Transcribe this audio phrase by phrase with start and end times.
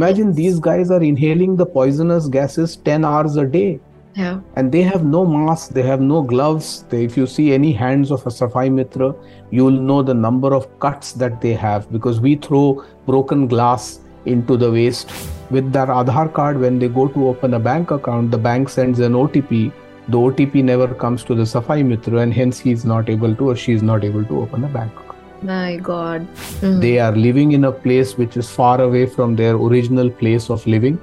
[0.00, 3.80] Imagine these guys are inhaling the poisonous gases 10 hours a day.
[4.14, 4.38] Yeah.
[4.54, 6.84] And they have no mask, they have no gloves.
[6.88, 9.12] They, if you see any hands of a Safai Mitra,
[9.50, 13.98] you will know the number of cuts that they have because we throw broken glass
[14.24, 15.10] into the waste.
[15.50, 19.00] With their Aadhaar card, when they go to open a bank account, the bank sends
[19.00, 19.72] an OTP.
[20.06, 23.50] The OTP never comes to the Safai Mitra, and hence he is not able to
[23.50, 25.07] or she is not able to open a bank account.
[25.42, 26.26] My God.
[26.60, 26.80] Mm.
[26.80, 30.66] They are living in a place which is far away from their original place of
[30.66, 30.98] living.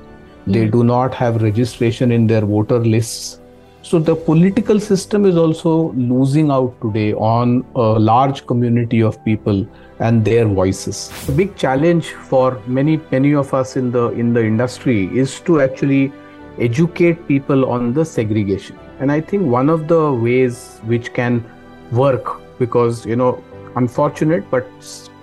[0.45, 0.71] They Mm.
[0.71, 3.40] do not have registration in their voter lists.
[3.81, 9.66] So the political system is also losing out today on a large community of people
[9.99, 11.02] and their voices.
[11.29, 15.59] A big challenge for many many of us in the in the industry is to
[15.65, 16.12] actually
[16.70, 18.76] educate people on the segregation.
[18.99, 21.43] And I think one of the ways which can
[21.91, 23.31] work because you know
[23.75, 24.67] unfortunate but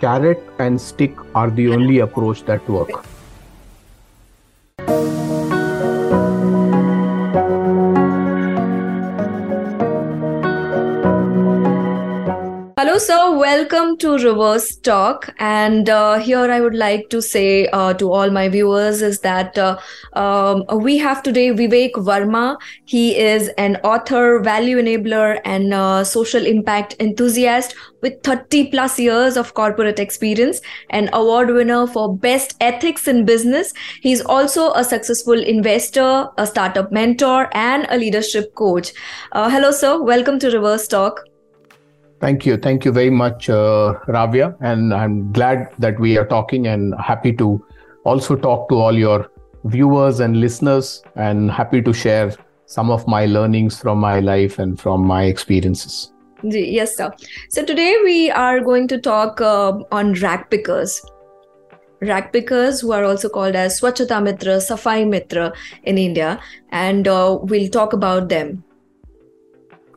[0.01, 3.05] carrot and stick are the only approach that work
[13.63, 15.33] Welcome to Reverse Talk.
[15.39, 19.57] And uh, here I would like to say uh, to all my viewers is that
[19.57, 19.79] uh,
[20.15, 22.57] um, we have today Vivek Verma.
[22.87, 29.55] He is an author, value enabler, and social impact enthusiast with 30 plus years of
[29.55, 33.73] corporate experience, an award winner for best ethics in business.
[34.01, 38.93] He's also a successful investor, a startup mentor, and a leadership coach.
[39.31, 40.03] Uh, hello, sir.
[40.03, 41.21] Welcome to Reverse Talk.
[42.23, 46.69] Thank you thank you very much uh, ravya and i'm glad that we are talking
[46.73, 47.49] and happy to
[48.05, 49.29] also talk to all your
[49.65, 52.33] viewers and listeners and happy to share
[52.67, 56.09] some of my learnings from my life and from my experiences
[56.45, 57.13] Yes, sir.
[57.51, 61.01] So today we are going to talk uh, on rag pickers.
[62.01, 65.53] Rag pickers, who are also called as Swachhata Mitra, Safai Mitra
[65.85, 66.41] in India,
[66.71, 68.65] and uh, we'll talk about them.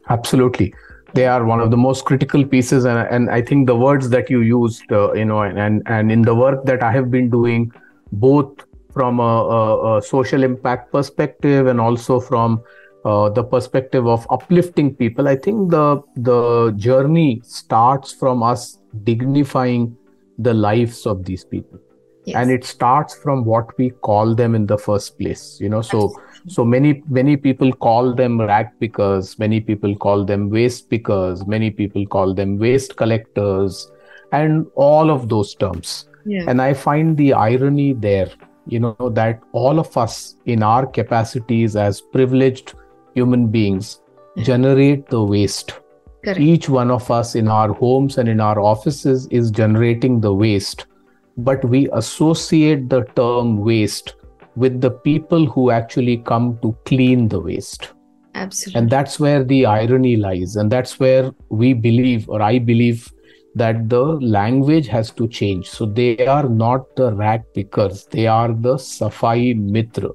[0.09, 0.73] absolutely
[1.15, 4.29] they are one of the most critical pieces and, and i think the words that
[4.29, 7.71] you used uh, you know and and in the work that i have been doing
[8.11, 12.61] both from a, a, a social impact perspective and also from
[13.05, 19.95] uh, the perspective of uplifting people i think the the journey starts from us dignifying
[20.37, 21.79] the lives of these people.
[22.25, 22.37] Yes.
[22.37, 25.81] and it starts from what we call them in the first place you know.
[25.83, 25.99] So
[26.47, 31.71] so many many people call them rag pickers many people call them waste pickers many
[31.71, 33.91] people call them waste collectors
[34.31, 36.43] and all of those terms yeah.
[36.47, 38.29] and i find the irony there
[38.67, 42.73] you know that all of us in our capacities as privileged
[43.13, 44.01] human beings
[44.43, 45.79] generate the waste
[46.23, 46.39] Correct.
[46.39, 50.85] each one of us in our homes and in our offices is generating the waste
[51.37, 54.15] but we associate the term waste
[54.55, 57.93] with the people who actually come to clean the waste
[58.33, 58.79] Absolutely.
[58.79, 63.11] and that's where the irony lies and that's where we believe or i believe
[63.55, 64.03] that the
[64.37, 69.55] language has to change so they are not the rag pickers they are the safai
[69.55, 70.11] mitra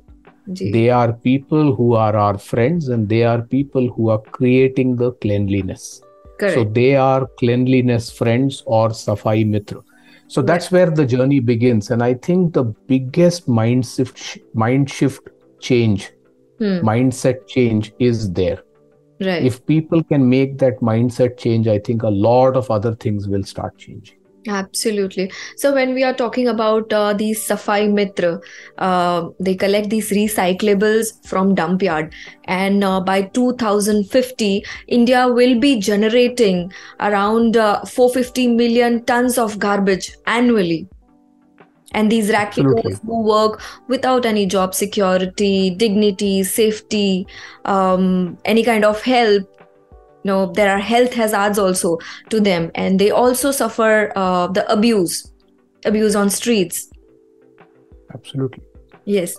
[0.52, 0.70] Ji.
[0.72, 5.12] they are people who are our friends and they are people who are creating the
[5.12, 6.02] cleanliness
[6.38, 6.54] Correct.
[6.54, 9.80] so they are cleanliness friends or safai mitra
[10.34, 15.30] so that's where the journey begins and i think the biggest mind shift mind shift
[15.68, 16.10] change
[16.62, 16.80] Hmm.
[16.86, 18.58] mindset change is there
[19.28, 19.44] right.
[19.50, 23.46] if people can make that mindset change i think a lot of other things will
[23.52, 25.30] start changing Absolutely.
[25.56, 28.40] So when we are talking about uh, these Safai Mitra,
[28.78, 32.14] uh, they collect these recyclables from dump yard,
[32.44, 40.16] and uh, by 2050, India will be generating around uh, 450 million tons of garbage
[40.26, 40.88] annually.
[41.92, 47.26] And these pickers who work without any job security, dignity, safety,
[47.64, 49.59] um, any kind of help,
[50.24, 51.98] know there are health hazards also
[52.28, 52.70] to them.
[52.74, 55.30] And they also suffer uh, the abuse
[55.84, 56.90] abuse on streets.
[58.12, 58.62] Absolutely.
[59.04, 59.36] Yes.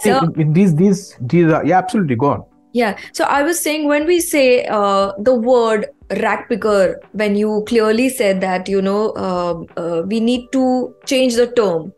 [0.00, 2.44] So in, in these these these are yeah absolutely go on.
[2.72, 2.96] Yeah.
[3.12, 5.86] So i was saying when we say uh, the word
[6.22, 11.34] rag picker when you clearly said that you know uh, uh, we need to change
[11.34, 11.92] the term.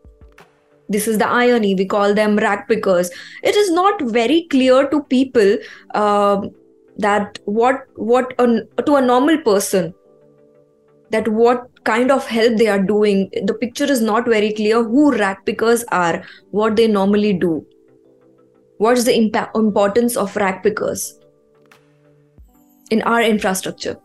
[0.89, 1.75] This is the irony.
[1.75, 3.09] We call them rag pickers
[3.43, 5.57] it is not very clear to people
[5.93, 6.51] um,
[6.97, 9.93] that what what a, to a normal person
[11.09, 15.11] that what kind of help they are doing the picture is not very clear who
[15.17, 17.65] rag pickers are what they normally do
[18.77, 21.19] what's the impact importance of rag pickers
[22.91, 23.97] in our infrastructure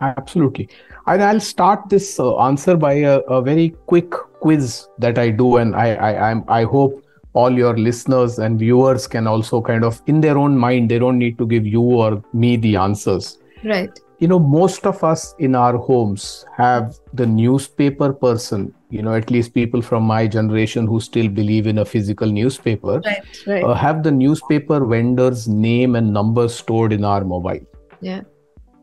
[0.00, 0.68] absolutely.
[1.06, 4.10] And I'll start this uh, answer by a, a, very quick
[4.40, 7.01] quiz that I do, and I I I'm, I hope
[7.34, 11.18] all your listeners and viewers can also kind of in their own mind they don't
[11.18, 13.38] need to give you or me the answers.
[13.64, 13.98] Right.
[14.18, 18.72] You know, most of us in our homes have the newspaper person.
[18.88, 23.00] You know, at least people from my generation who still believe in a physical newspaper
[23.04, 23.64] right, right.
[23.64, 27.60] Uh, have the newspaper vendor's name and number stored in our mobile.
[28.00, 28.22] Yeah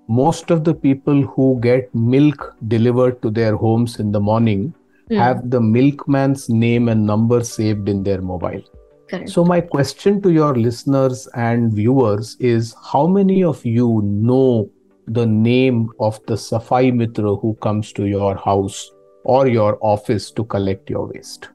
[0.09, 4.73] most of the people who get milk delivered to their homes in the morning
[5.09, 5.17] mm.
[5.17, 8.61] have the milkman's name and number saved in their mobile.
[9.09, 9.29] Correct.
[9.29, 14.69] So, my question to your listeners and viewers is how many of you know
[15.07, 18.91] the name of the Safai Mitra who comes to your house
[19.23, 21.49] or your office to collect your waste?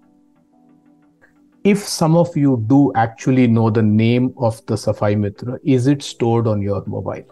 [1.63, 6.03] If some of you do actually know the name of the Safai Mitra, is it
[6.03, 7.25] stored on your mobile?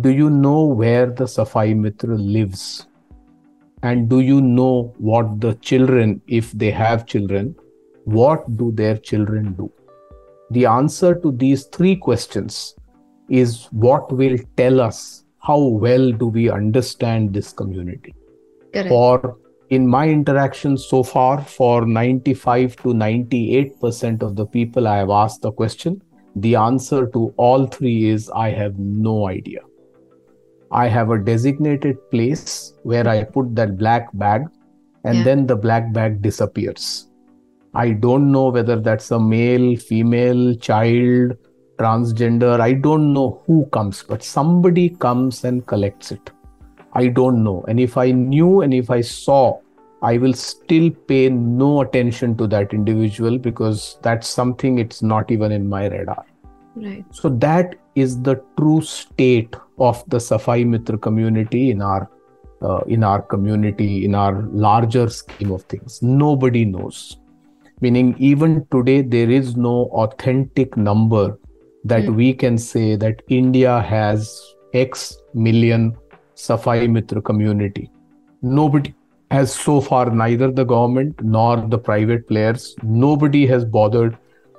[0.00, 2.86] do you know where the Safai Mitra lives?
[3.86, 7.54] And do you know what the children, if they have children,
[8.04, 9.70] what do their children do?
[10.50, 12.74] The answer to these three questions
[13.28, 18.14] is what will tell us how well do we understand this community.
[18.72, 18.90] Correct.
[18.90, 19.38] Or
[19.70, 25.42] in my interactions so far, for 95 to 98% of the people I have asked
[25.42, 26.02] the question,
[26.34, 29.60] the answer to all three is I have no idea.
[30.70, 34.46] I have a designated place where I put that black bag
[35.04, 35.24] and yeah.
[35.24, 37.08] then the black bag disappears.
[37.74, 41.36] I don't know whether that's a male, female, child,
[41.78, 42.58] transgender.
[42.60, 46.30] I don't know who comes, but somebody comes and collects it.
[46.94, 47.64] I don't know.
[47.68, 49.60] And if I knew and if I saw,
[50.02, 55.52] I will still pay no attention to that individual because that's something it's not even
[55.52, 56.24] in my radar.
[56.74, 57.04] Right.
[57.10, 62.08] So that is the true state of the Safai Mitra community in our
[62.62, 66.02] uh, in our community in our larger scheme of things.
[66.02, 67.18] Nobody knows.
[67.80, 71.38] Meaning, even today, there is no authentic number
[71.84, 72.14] that mm.
[72.14, 74.40] we can say that India has
[74.72, 75.96] X million
[76.34, 77.90] Safai Mitra community.
[78.40, 78.94] Nobody
[79.30, 84.16] has so far, neither the government nor the private players, nobody has bothered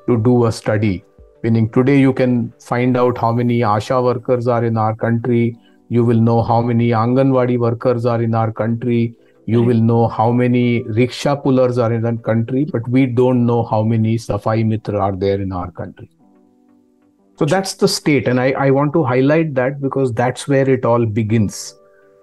[0.07, 1.03] to do a study
[1.43, 5.55] Meaning today you can find out how many ASHA workers are in our country.
[5.89, 9.15] You will know how many Anganwadi workers are in our country.
[9.45, 13.63] You will know how many rickshaw pullers are in our country, but we don't know
[13.63, 16.09] how many Safai Mitra are there in our country.
[17.37, 18.27] So that's the state.
[18.27, 21.75] And I, I want to highlight that because that's where it all begins.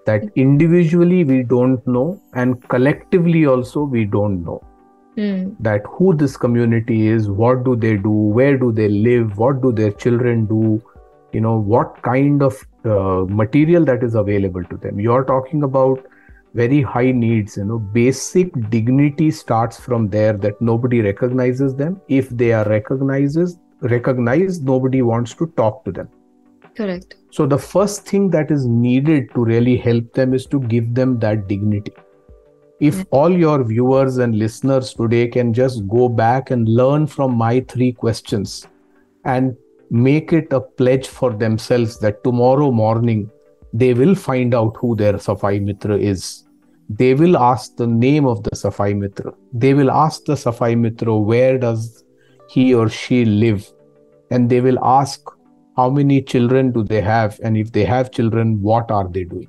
[0.06, 4.62] That individually we don't know, and collectively also we don't know
[5.16, 5.56] mm.
[5.60, 9.72] that who this community is what do they do where do they live what do
[9.72, 10.82] their children do
[11.34, 15.00] you know what kind of uh, material that is available to them.
[15.00, 16.06] You're talking about
[16.54, 17.78] very high needs you know.
[17.78, 22.00] Basic dignity starts from there that nobody recognizes them.
[22.08, 26.08] If they are recognizes recognized nobody wants to talk to them.
[26.76, 27.14] Correct.
[27.30, 31.18] So the first thing that is needed to really help them is to give them
[31.18, 31.92] that dignity
[32.80, 37.60] if all your viewers and listeners today can just go back and learn from my
[37.68, 38.66] three questions
[39.24, 39.56] and
[39.90, 43.30] make it a pledge for themselves that tomorrow morning
[43.72, 46.44] they will find out who their Safai Mitra is.
[46.88, 49.32] They will ask the name of the Safai Mitra.
[49.52, 52.04] They will ask the Safai Mitra where does
[52.48, 53.72] he or she live,
[54.30, 55.20] and they will ask
[55.76, 59.48] how many children do they have, and if they have children, what are they doing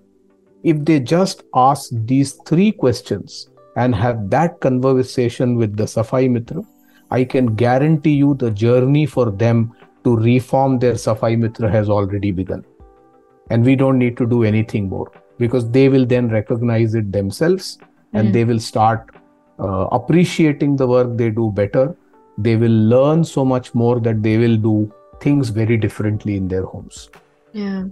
[0.66, 6.64] if they just ask these three questions and have that conversation with the Safai Mitra,
[7.12, 12.32] I can guarantee you the journey for them to reform their Safai Mitra has already
[12.32, 12.66] begun.
[13.52, 17.78] And we don't need to do anything more because they will then recognize it themselves
[18.14, 18.34] and mm.
[18.34, 19.12] they will start
[19.60, 21.96] uh, appreciating the work they do better.
[22.40, 26.66] They will learn so much more that they will do things very differently in their
[26.66, 27.10] homes.
[27.54, 27.86] Yeah.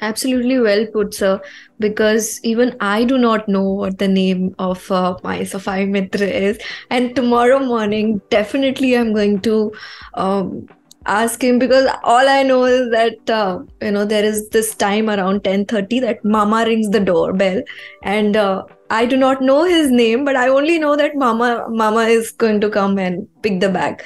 [0.00, 1.40] Absolutely well put, sir.
[1.78, 6.58] Because even I do not know what the name of uh, my Safai Mitra is.
[6.90, 9.72] And tomorrow morning, definitely I'm going to
[10.14, 10.68] um,
[11.06, 15.08] ask him because all I know is that uh, you know there is this time
[15.08, 17.62] around 10:30 that Mama rings the doorbell,
[18.02, 22.04] and uh, I do not know his name, but I only know that Mama Mama
[22.04, 24.02] is going to come and pick the bag.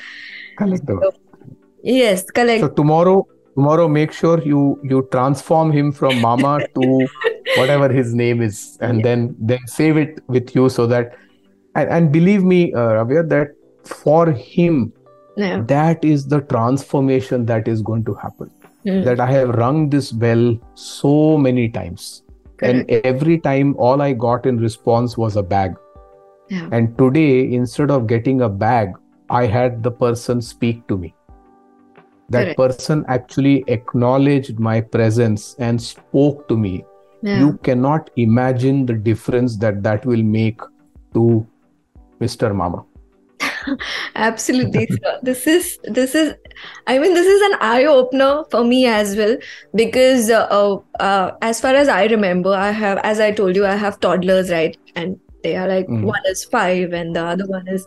[0.59, 1.13] Collect the so,
[1.83, 2.61] yes, collect.
[2.61, 7.07] So tomorrow tomorrow make sure you you transform him from mama to
[7.57, 9.05] whatever his name is and yeah.
[9.05, 11.17] then then save it with you so that
[11.75, 13.49] and, and believe me uh, Ravya, that
[13.85, 14.93] for him
[15.37, 15.63] yeah.
[15.63, 18.51] that is the transformation that is going to happen
[18.85, 19.03] Mm.
[19.05, 22.23] that I have rung this bell so many times.
[22.59, 22.91] Correct.
[22.91, 25.75] And every time, all I got in response was a bag.
[26.51, 26.69] Yeah.
[26.71, 28.93] And today, instead of getting a bag,
[29.31, 31.15] I had the person speak to me.
[32.31, 32.57] That Correct.
[32.57, 36.85] person actually acknowledged my presence and spoke to me.
[37.23, 37.39] Yeah.
[37.39, 40.61] You cannot imagine the difference that that will make
[41.13, 41.47] to
[42.21, 42.55] Mr.
[42.55, 42.85] Mama.
[44.15, 45.19] Absolutely, sir.
[45.23, 46.35] This is this is.
[46.87, 49.37] I mean, this is an eye opener for me as well
[49.75, 53.67] because uh, uh, uh, as far as I remember, I have, as I told you,
[53.67, 54.77] I have toddlers, right?
[54.95, 56.05] And they are like Mhm.
[56.05, 57.87] one is five and the other one is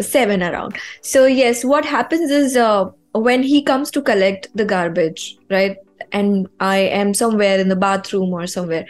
[0.00, 0.76] seven around.
[1.02, 5.76] So yes, what happens is uh, when he comes to collect the garbage, right?
[6.12, 8.86] And I am somewhere in the bathroom or somewhere.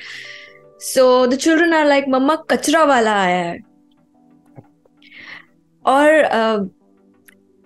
[0.79, 3.61] So the children are like, "Mama, kachra wala aaya hai."
[5.87, 6.65] or uh,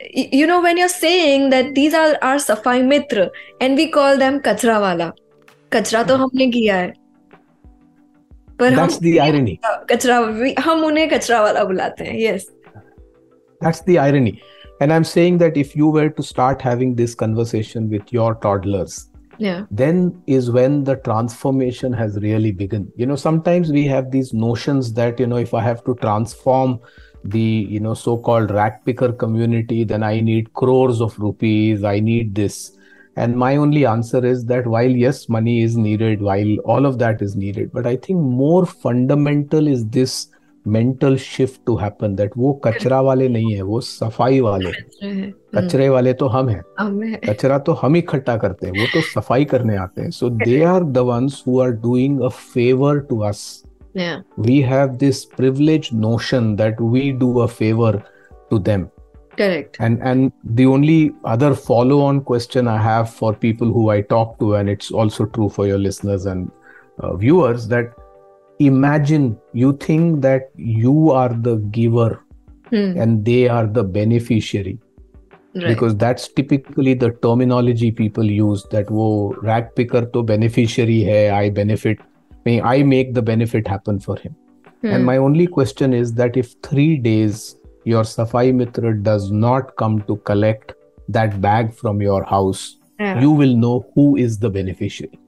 [0.00, 4.16] y- you know when you're saying that these are our safai mitra and we call
[4.24, 5.12] them kachra wala
[5.72, 6.92] कचरा तो हमने किया है
[8.60, 9.58] पर That's the irony.
[9.64, 12.46] हम कचरा we- हम उन्हें कचरा वाला बुलाते हैं yes
[13.63, 14.41] That's the irony.
[14.81, 19.07] And I'm saying that if you were to start having this conversation with your toddlers,
[19.37, 19.65] yeah.
[19.71, 22.91] then is when the transformation has really begun.
[22.95, 26.79] You know sometimes we have these notions that you know if i have to transform
[27.23, 31.99] the you know so called rag picker community then i need crores of rupees i
[31.99, 32.77] need this.
[33.15, 37.21] And my only answer is that while yes money is needed while all of that
[37.21, 40.29] is needed but i think more fundamental is this
[40.66, 45.08] mental shift to happen that वो कचरा वाले नहीं है वो सफाई वाले हैं। कचरे
[45.08, 49.00] हैं कचरे वाले तो हम हैं हमें कचरा तो हम इकट्ठा करते हैं वो तो
[49.00, 53.18] सफाई करने आते हैं so they are the ones who are doing a favour to
[53.30, 53.46] us
[53.94, 57.92] yeah we have this privileged notion that we do a favor
[58.50, 58.82] to them
[59.38, 63.96] correct and and the only other follow on question i have for people who i
[64.12, 66.50] talk to and it's also true for your listeners and
[66.98, 67.96] uh, viewers that
[68.67, 72.21] imagine you think that you are the giver
[72.69, 72.97] hmm.
[72.97, 74.79] and they are the beneficiary
[75.55, 81.25] right because that's typically the terminology people use that wo rag picker to beneficiary hai
[81.39, 81.99] i benefit
[82.75, 84.35] i make the benefit happen for him
[84.83, 85.05] and Hmm.
[85.05, 87.43] my only question is that if 3 days
[87.91, 90.73] your safai mitra does not come to collect
[91.17, 92.63] that bag from your house
[92.99, 93.21] yeah.
[93.25, 95.22] you will know who is the beneficiary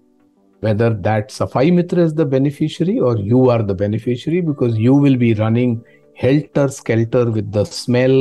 [0.65, 5.17] whether that safai mitra is the beneficiary or you are the beneficiary because you will
[5.23, 5.73] be running
[6.23, 8.17] helter skelter with the smell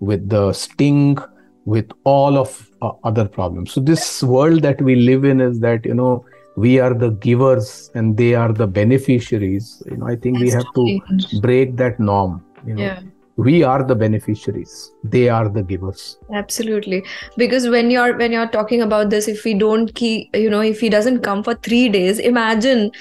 [0.00, 1.16] with the sting
[1.64, 3.72] with all of uh, other problems.
[3.72, 6.24] So this world that we live in is that you know
[6.56, 9.82] we are the givers and they are the beneficiaries.
[9.90, 12.82] You know i think we Has have to break that norm you know.
[12.82, 13.00] Yeah
[13.36, 14.92] we are the beneficiaries.
[15.02, 16.18] They are the givers.
[16.32, 17.04] Absolutely.
[17.36, 20.80] Because when you're when you're talking about this if we don't keep you know if
[20.80, 22.92] he doesn't come for 3 days imagine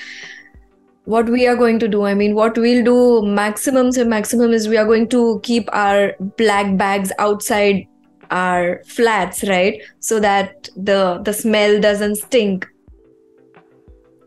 [1.05, 2.05] what we are going to do.
[2.05, 6.13] I mean what we'll do maximum to maximum is we are going to keep our
[6.37, 7.87] black bags outside
[8.31, 9.81] our flats right?
[9.99, 12.67] So that the the smell doesn't stink.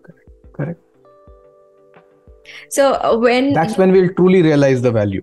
[0.04, 0.52] Correct.
[0.52, 0.80] Correct.
[2.68, 5.22] So uh, when that's when we'll truly realize the value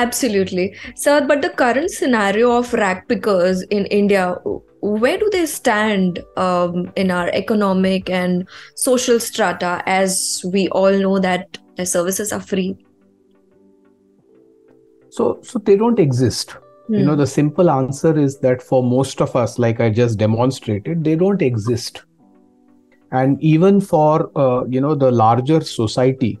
[0.00, 0.74] Absolutely.
[0.96, 4.36] So, but the current scenario of rag pickers in India,
[4.80, 11.18] where do they stand um, in our economic and social strata as we all know
[11.18, 12.76] that their services are free?
[15.10, 16.56] so so they don't exist
[16.88, 21.04] you know the simple answer is that for most of us like i just demonstrated
[21.04, 22.04] they don't exist
[23.12, 26.38] and even for uh, you know the larger society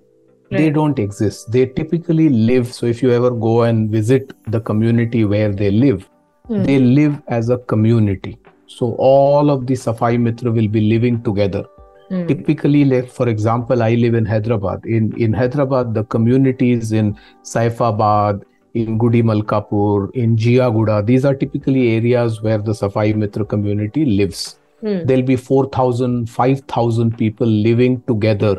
[0.50, 1.50] they don't exist.
[1.52, 2.72] They typically live.
[2.74, 6.08] So if you ever go and visit the community where they live
[6.50, 6.62] Hmm.
[6.68, 8.30] they live as a community.
[8.66, 11.64] So all of the safai mitra will be living together.
[12.12, 12.22] Hmm.
[12.28, 14.86] typically like for example i live in hyderabad.
[14.94, 17.12] In in hyderabad the communities in
[17.50, 18.40] saifabad
[18.80, 20.96] in gudi malkapur in jiaguda.
[21.06, 24.42] These are typically areas where the safai mitra community lives.
[24.82, 25.00] Hmm.
[25.06, 28.52] there'll be 4000 5000 people living together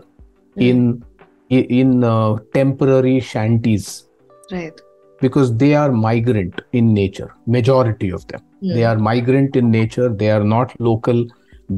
[0.65, 1.10] in i-
[1.51, 4.05] in uh, temporary shanties
[4.51, 4.73] Right.
[5.21, 8.73] because they are migrant in nature majority of them Hmm.
[8.75, 11.19] they are migrant in nature they are not local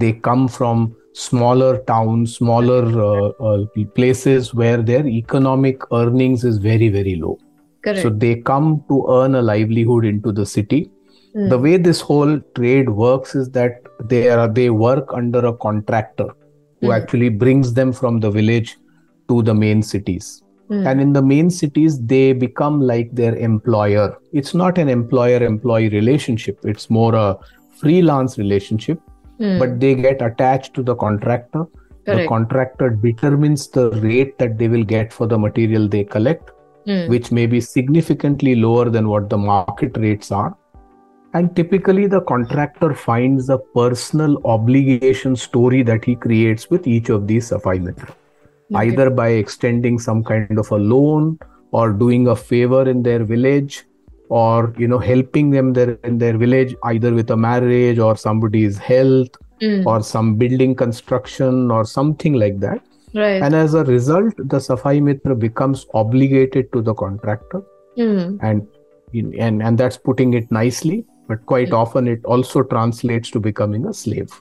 [0.03, 3.65] they come from smaller towns smaller uh, uh,
[3.99, 7.37] places where their economic earnings is very very low
[7.83, 8.01] Correct.
[8.01, 10.81] so they come to earn a livelihood into the city
[11.35, 11.49] Hmm.
[11.51, 13.77] the way this whole trade works is that
[14.09, 16.27] they are they work under a contractor
[16.81, 16.97] who Hmm.
[16.97, 18.77] actually brings them from the village
[19.29, 20.39] to the main cities
[20.69, 20.87] Hmm.
[20.89, 25.89] and in the main cities they become like their employer it's not an employer employee
[25.89, 27.37] relationship it's more a
[27.81, 28.99] freelance relationship,
[29.39, 29.59] Hmm.
[29.59, 31.65] but they get attached to the contractor.
[32.05, 36.51] The contractor determines the rate that they will get for the material they collect,
[36.85, 37.09] Hmm.
[37.13, 40.55] which may be significantly lower than what the market rates are.
[41.33, 47.25] And typically, the contractor finds a personal obligation story that he creates with each of
[47.27, 48.13] these Safai Mitra
[48.71, 48.87] Okay.
[48.87, 51.37] either by extending some kind of a loan
[51.71, 53.83] or doing a favor in their village
[54.29, 58.77] or you know helping them there in their village either with a marriage or somebody's
[58.77, 59.29] health
[59.61, 59.87] Hmm.
[59.87, 62.81] or some building construction or something like that
[63.13, 63.41] right.
[63.41, 67.61] and as a result the safai mitra becomes obligated to the contractor
[67.97, 68.37] Hmm.
[68.41, 68.67] and
[69.47, 71.77] and and that's putting it nicely but quite Mm.
[71.81, 74.31] often it also translates to becoming a slave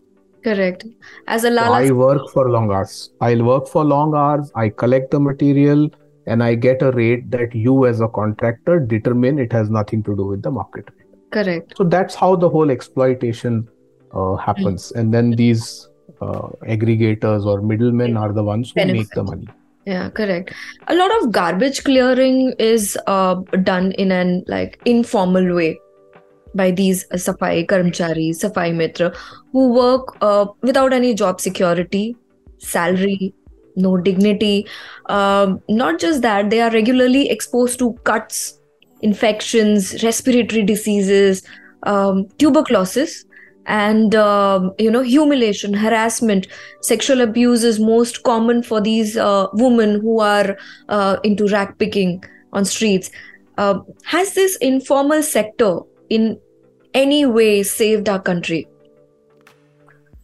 [0.45, 0.85] Correct.
[1.27, 3.11] As a So I work for long hours.
[3.21, 4.51] I'll work for long hours.
[4.55, 5.89] I collect the material
[6.27, 10.17] and I get a rate that you, as a contractor, determine it has nothing to
[10.17, 11.09] do with the market rate.
[11.31, 11.75] Correct.
[11.77, 13.69] So that's how the whole exploitation
[14.13, 14.93] uh, happens.
[14.93, 15.89] And then these
[16.21, 19.49] uh, aggregators or middlemen are the ones who make the money.
[19.87, 20.53] Yeah, correct.
[20.89, 23.35] A lot of garbage clearing is uh,
[23.65, 25.81] done in an like informal way
[26.55, 29.13] by these uh, Safai Karmchari, Safai Mitra,
[29.53, 32.17] who work uh, without any job security,
[32.59, 33.35] salary,
[33.77, 34.67] no dignity.
[35.07, 38.59] Um, not just that, they are regularly exposed to cuts,
[39.01, 41.43] infections, respiratory diseases,
[41.85, 43.25] um, tuberculosis,
[43.67, 46.49] and um, you know humiliation, harassment
[46.81, 50.57] sexual abuse is most common for these uh, women who are
[50.89, 53.11] uh, into rag picking on streets.
[53.59, 55.81] Uh, has this informal sector
[56.17, 56.39] in
[56.95, 58.69] any way saved our country?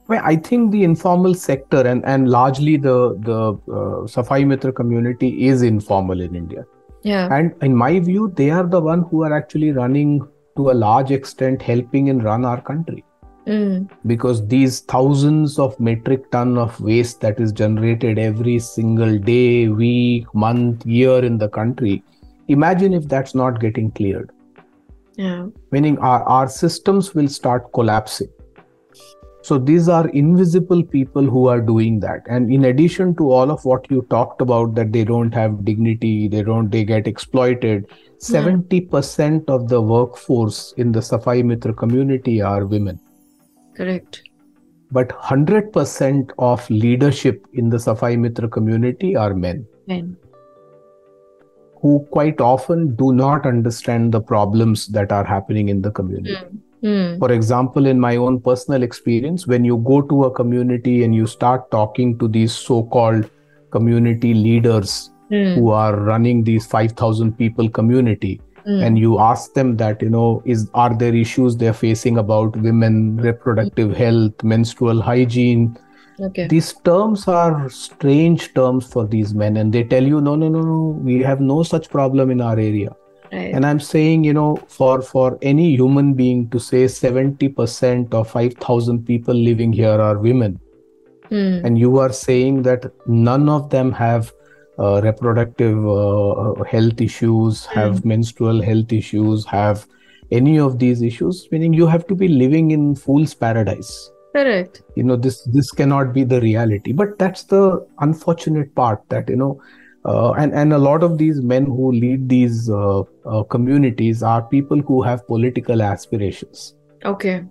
[0.09, 3.41] Well, I think the informal sector and, and largely the, the
[3.73, 6.65] uh, Safai Mitra community is informal in India.
[7.03, 7.35] Yeah.
[7.35, 10.27] And in my view, they are the one who are actually running
[10.57, 13.05] to a large extent helping and run our country.
[13.47, 13.89] Mm.
[14.07, 20.27] because these thousands of metric ton of waste that is generated every single day week
[20.35, 22.03] month year in the country
[22.49, 24.31] imagine if that's not getting cleared
[25.19, 25.47] Yeah.
[25.73, 28.29] meaning our, our systems will start collapsing
[29.43, 33.65] so these are invisible people who are doing that and in addition to all of
[33.65, 37.89] what you talked about that they don't have dignity they don't they get exploited
[38.21, 43.01] 70% of the workforce in the safai mitra community are women
[43.77, 44.23] Correct.
[44.93, 50.17] but 100% of leadership in the Safai Mitra community are men Men.
[51.81, 56.37] Who quite often do not understand the problems that are happening in the community.
[56.37, 56.59] Mm.
[56.83, 57.19] Mm.
[57.19, 61.27] For example, in my own personal experience, when you go to a community and you
[61.27, 63.31] start talking to these so called
[63.71, 65.57] community leaders Mm.
[65.57, 68.83] who are running these 5,000 people community, Mm.
[68.85, 73.17] and you ask them that you know is are there issues they're facing about women
[73.27, 75.77] reproductive health menstrual hygiene
[76.21, 76.47] okay.
[76.49, 80.61] these terms are strange terms for these men and they tell you no no no
[80.63, 80.79] no
[81.09, 82.95] we have no such problem in our area
[83.31, 83.53] Right.
[83.55, 89.05] and i'm saying you know for for any human being to say 70% or 5000
[89.05, 90.59] people living here are women
[91.31, 91.63] Mm.
[91.63, 94.33] and you are saying that none of them have
[94.79, 99.87] uh, reproductive uh, health issues have menstrual health issues have
[100.31, 103.93] any of these issues meaning you have to be living in fool's paradise
[104.37, 104.83] Correct.
[104.95, 107.61] you know this this cannot be the reality but that's the
[108.07, 109.61] unfortunate part that you know
[110.05, 114.43] uh, and and a lot of these men who lead these uh, uh, communities are
[114.43, 117.45] people who have political aspirations Okay.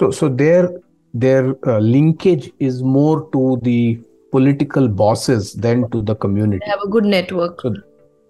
[0.00, 0.70] so so their
[1.14, 4.00] their uh, linkage is more to the
[4.32, 7.60] political bosses than to the community They have a good network.
[7.60, 7.74] So-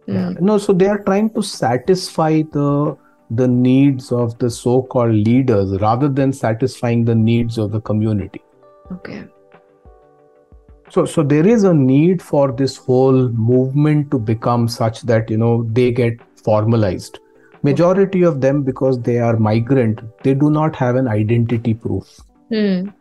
[0.06, 0.14] Mm.
[0.14, 0.30] yeah.
[0.48, 2.70] no so they are trying to satisfy the
[3.36, 8.42] the needs of the so-called leaders rather than satisfying the needs of the community
[8.92, 9.24] Okay.
[10.90, 13.20] so so there is a need for this whole
[13.50, 17.18] movement to become such that you know they get formalized
[17.62, 22.20] majority of them because they are migrant they do not have an identity proof
[22.52, 22.92] Mm.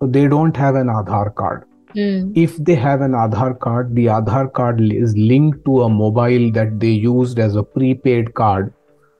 [0.00, 2.32] so they don't have an aadhaar card Mm.
[2.42, 6.72] if they have an aadhaar card the aadhaar card is linked to a mobile that
[6.84, 8.72] they used as a prepaid card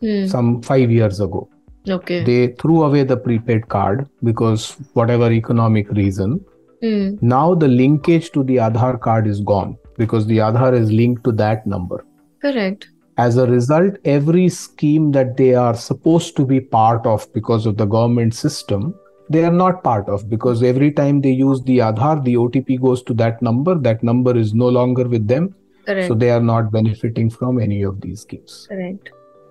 [0.02, 0.28] Mm.
[0.28, 1.48] some 5 years ago
[1.96, 2.22] Okay.
[2.24, 6.40] they threw away the prepaid card because whatever economic reason
[6.82, 7.20] Mm.
[7.22, 11.32] now the linkage to the aadhaar card is gone because the aadhaar is linked to
[11.40, 11.98] that number
[12.44, 12.88] Correct.
[13.18, 17.76] as a result every scheme that they are supposed to be part of because of
[17.82, 18.94] the government system
[19.34, 23.02] they are not part of because every time they use the aadhaar the otp goes
[23.10, 25.54] to that number that number is no longer with them
[25.86, 26.08] Correct.
[26.08, 29.10] so they are not benefiting from any of these schemes Correct.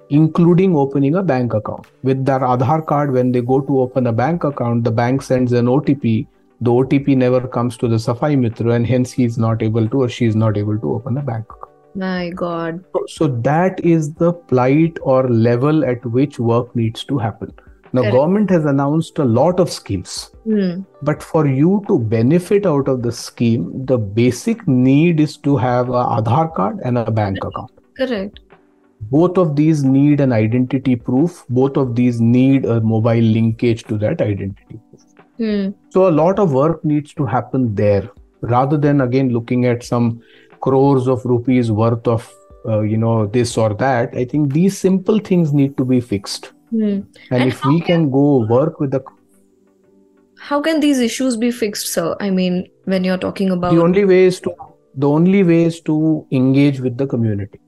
[0.09, 1.87] Including opening a bank account.
[2.03, 5.51] With their Aadhaar card, when they go to open a bank account, the bank sends
[5.53, 6.27] an OTP.
[6.61, 10.03] The OTP never comes to the Safai Mitra, and hence he is not able to
[10.03, 11.65] or she is not able to open a bank account.
[11.95, 12.83] My God.
[12.93, 17.53] So, so that is the plight or level at which work needs to happen.
[17.91, 18.15] Now, Correct.
[18.15, 20.81] government has announced a lot of schemes, Hmm.
[21.01, 25.89] but for you to benefit out of the scheme, the basic need is to have
[25.89, 27.71] a Aadhaar card and a bank account.
[27.97, 28.39] Correct.
[29.01, 31.45] Both of these need an identity proof.
[31.49, 35.01] Both of these need a mobile linkage to that identity proof.
[35.37, 35.69] Hmm.
[35.89, 38.09] So a lot of work needs to happen there,
[38.41, 40.21] rather than again looking at some
[40.59, 42.29] crores of rupees worth of
[42.65, 44.13] uh, you know this or that.
[44.15, 46.51] I think these simple things need to be fixed.
[46.69, 46.83] Hmm.
[46.83, 49.03] And, And if we can go work with the
[50.37, 52.15] How can these issues be fixed, sir?
[52.19, 53.73] I mean, when you're talking about.
[53.73, 54.53] the only way is to
[54.95, 57.59] the only way is to engage with the community.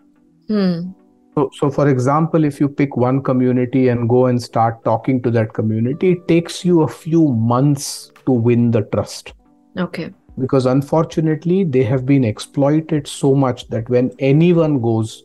[0.47, 0.91] Hmm.
[1.35, 5.31] So, so for example, if you pick one community and go and start talking to
[5.31, 9.33] that community, it takes you a few months to win the trust.
[9.77, 10.13] Okay.
[10.37, 15.23] Because unfortunately, they have been exploited so much that when anyone goes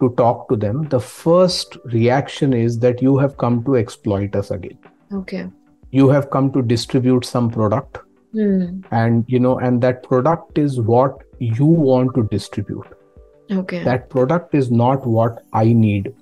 [0.00, 4.50] to talk to them, the first reaction is that you have come to exploit us
[4.50, 4.78] again.
[5.12, 5.48] Okay.
[5.90, 7.98] You have come to distribute some product,
[8.32, 8.80] Hmm.
[8.90, 12.86] and you know, and that product is what you want to distribute.
[13.50, 13.82] Okay.
[13.84, 16.14] that product is not what I need.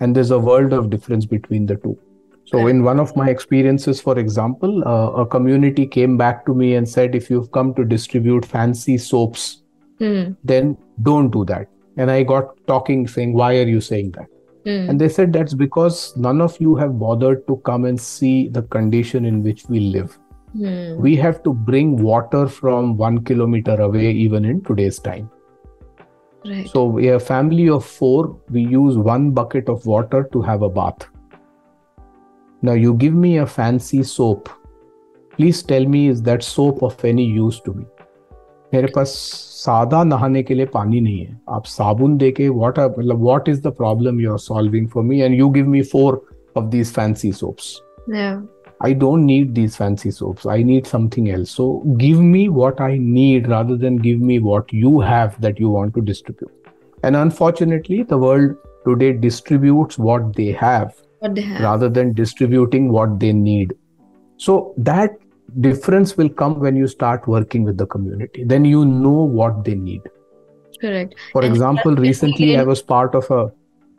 [0.00, 1.98] And there's a world of difference between the two.
[2.46, 6.74] So, in one of my experiences, for example, uh, a community came back to me
[6.74, 9.62] and said, if you've come to distribute fancy soaps,
[10.00, 10.32] Hmm.
[10.42, 11.68] then don't do that.
[11.96, 14.26] And I got talking saying, why are you saying that?
[14.64, 14.90] Hmm.
[14.90, 18.62] And they said, that's because none of you have bothered to come and see the
[18.62, 20.18] condition in which we live.
[20.56, 20.96] Hmm.
[20.98, 25.30] We have to bring water from one kilometer away, even in today's time.
[26.45, 26.69] Right.
[26.69, 28.39] So we are a family of four.
[28.49, 31.07] We use one bucket of water to have a bath.
[32.61, 34.49] Now you give me a fancy soap.
[35.31, 37.85] Please tell me is that soap of any use to me?
[38.73, 39.09] मेरे पास
[39.65, 43.61] सादा नहाने के लिए पानी नहीं है आप साबुन देके what are मतलब what is
[43.65, 46.09] the problem you are solving for me and you give me four
[46.61, 47.69] of these fancy soaps
[48.07, 48.41] yeah.
[48.80, 50.46] I don't need these fancy soaps.
[50.46, 51.50] I need something else.
[51.50, 55.68] So give me what I need rather than give me what you have that you
[55.68, 56.50] want to distribute.
[57.02, 61.60] And unfortunately, the world today distributes what they have What they have.
[61.60, 63.74] rather than distributing what they need.
[64.38, 65.10] So that
[65.60, 68.44] difference will come when you start working with the community.
[68.44, 70.02] Then you know what they need.
[70.80, 71.14] Correct.
[71.32, 73.52] For And example, recently I was part of a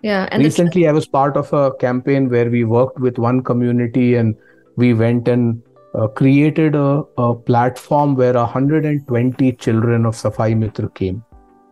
[0.03, 0.35] Yeah.
[0.43, 4.35] Recently i was part of a campaign where we worked with one community and
[4.75, 5.61] we went and
[5.95, 11.23] uh, created a, a platform where 120 children of safai mitra came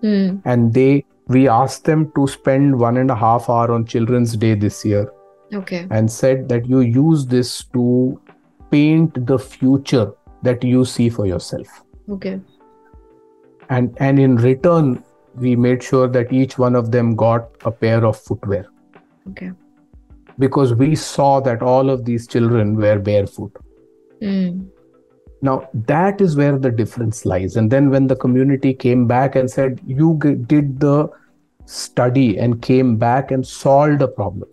[0.02, 0.38] Hmm.
[0.46, 4.54] and they we asked them to spend one and a half hour on children's day
[4.56, 5.12] this year
[5.54, 5.86] Okay.
[5.92, 8.20] and said that you use this to
[8.72, 10.12] paint the future
[10.44, 11.68] that you see for yourself
[12.10, 12.40] Okay.
[13.70, 15.04] and and in return
[15.36, 18.66] we made sure that each one of them got a pair of footwear
[19.32, 19.52] Okay.
[20.40, 23.56] Because we saw that all of these children were barefoot.
[24.22, 24.64] Hmm.
[25.42, 27.56] Now, that is where the difference lies.
[27.56, 31.10] And then, when the community came back and said, You g- did the
[31.66, 34.50] study and came back and solved a problem,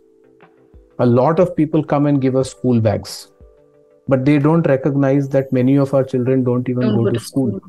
[0.98, 3.32] a lot of people come and give us school bags,
[4.06, 7.60] but they don't recognize that many of our children don't even Don't go, to school.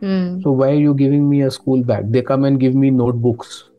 [0.00, 0.40] Hmm.
[0.42, 2.12] So, why are you giving me a school bag?
[2.12, 3.70] They come and give me notebooks.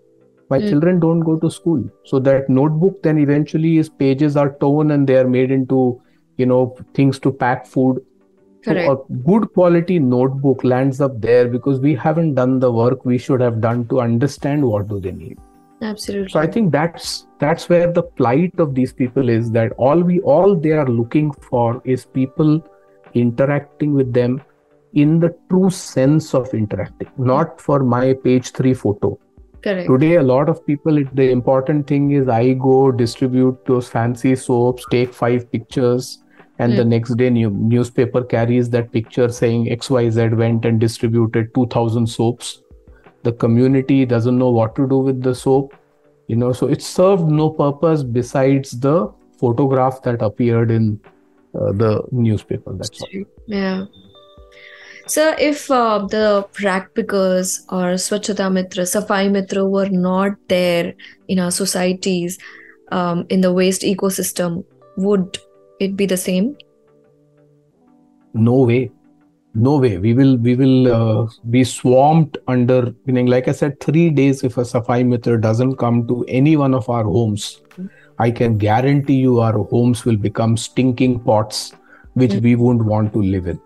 [0.49, 0.69] My Mm.
[0.69, 1.83] children don't go to school.
[2.05, 5.99] So, that notebook then eventually is pages are torn and they are made into,
[6.37, 8.01] you know, things to pack food.
[8.65, 8.85] Correct.
[8.87, 13.17] So, a good quality notebook lands up there because we haven't done the work we
[13.17, 15.37] should have done to understand what do they need.
[15.81, 16.29] Absolutely.
[16.29, 20.21] So, I think that's that's where the plight of these people is that all we
[20.21, 22.65] all they are looking for is people
[23.13, 24.41] interacting with them
[24.93, 29.17] in the true sense of interacting, not for my page three photo.
[29.63, 29.87] Correct.
[29.89, 34.35] Today, a lot of people, it, the important thing is I go distribute those fancy
[34.35, 36.19] soaps, take five pictures,
[36.59, 36.89] and the Hmm.
[36.89, 42.61] next day new, newspaper carries that picture saying XYZ went and distributed 2000 soaps.
[43.23, 45.73] The community doesn't know what to do with the soap,
[46.27, 50.99] you know, so it served no purpose besides the photograph that appeared in
[51.55, 52.73] uh, the newspaper.
[52.73, 53.23] That's all.
[53.47, 53.85] Yeah.
[55.05, 60.93] So, if uh, the rag pickers or Swachhata Mitra, Safai Mitra were not there
[61.27, 62.37] in our societies,
[62.91, 64.63] um, in the waste ecosystem,
[64.97, 65.37] would
[65.79, 66.55] it be the same?
[68.33, 68.91] No way.
[69.55, 74.09] no way we will we will uh, be swamped under meaning like i said 3
[74.09, 77.61] days if a safai mitra doesn't come to any one of our homes
[78.17, 81.73] i can guarantee you our homes will become stinking pots
[82.13, 82.41] which mm.
[82.41, 83.59] we won't want to live in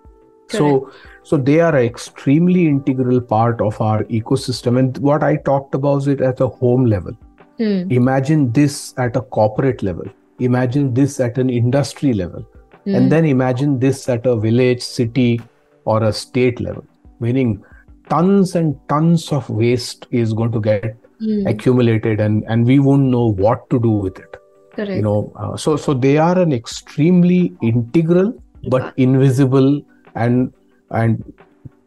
[0.50, 0.58] Correct.
[0.58, 0.92] so
[1.24, 6.08] so they are an extremely integral part of our ecosystem and what i talked about
[6.08, 7.14] it at a home level
[7.60, 7.92] mm.
[7.92, 10.06] imagine this at a corporate level
[10.40, 12.46] imagine this at an industry level
[12.86, 12.96] mm.
[12.96, 15.42] and then imagine this at a village city
[15.86, 16.86] or a state level,
[17.20, 17.64] meaning
[18.10, 21.50] tons and tons of waste is going to get mm.
[21.50, 24.38] accumulated and, and we won't know what to do with it.
[24.74, 24.92] Correct.
[24.92, 28.34] You know, uh, so so they are an extremely integral
[28.70, 29.82] but invisible
[30.18, 30.54] and
[30.92, 31.34] and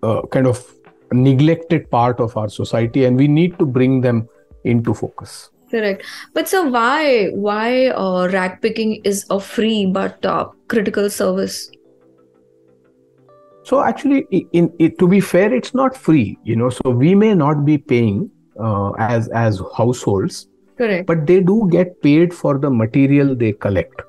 [0.03, 0.65] uh, kind of
[1.13, 4.29] neglected part of our society, and we need to bring them
[4.65, 10.45] into focus correct but so why why uh, rag picking is a free but uh,
[10.67, 11.71] critical service
[13.71, 16.39] so actually, in, in, to be fair, it's not free.
[16.43, 21.07] You know, so we may not be paying uh, as as households, correct?
[21.07, 24.03] But they do get paid for the material they collect.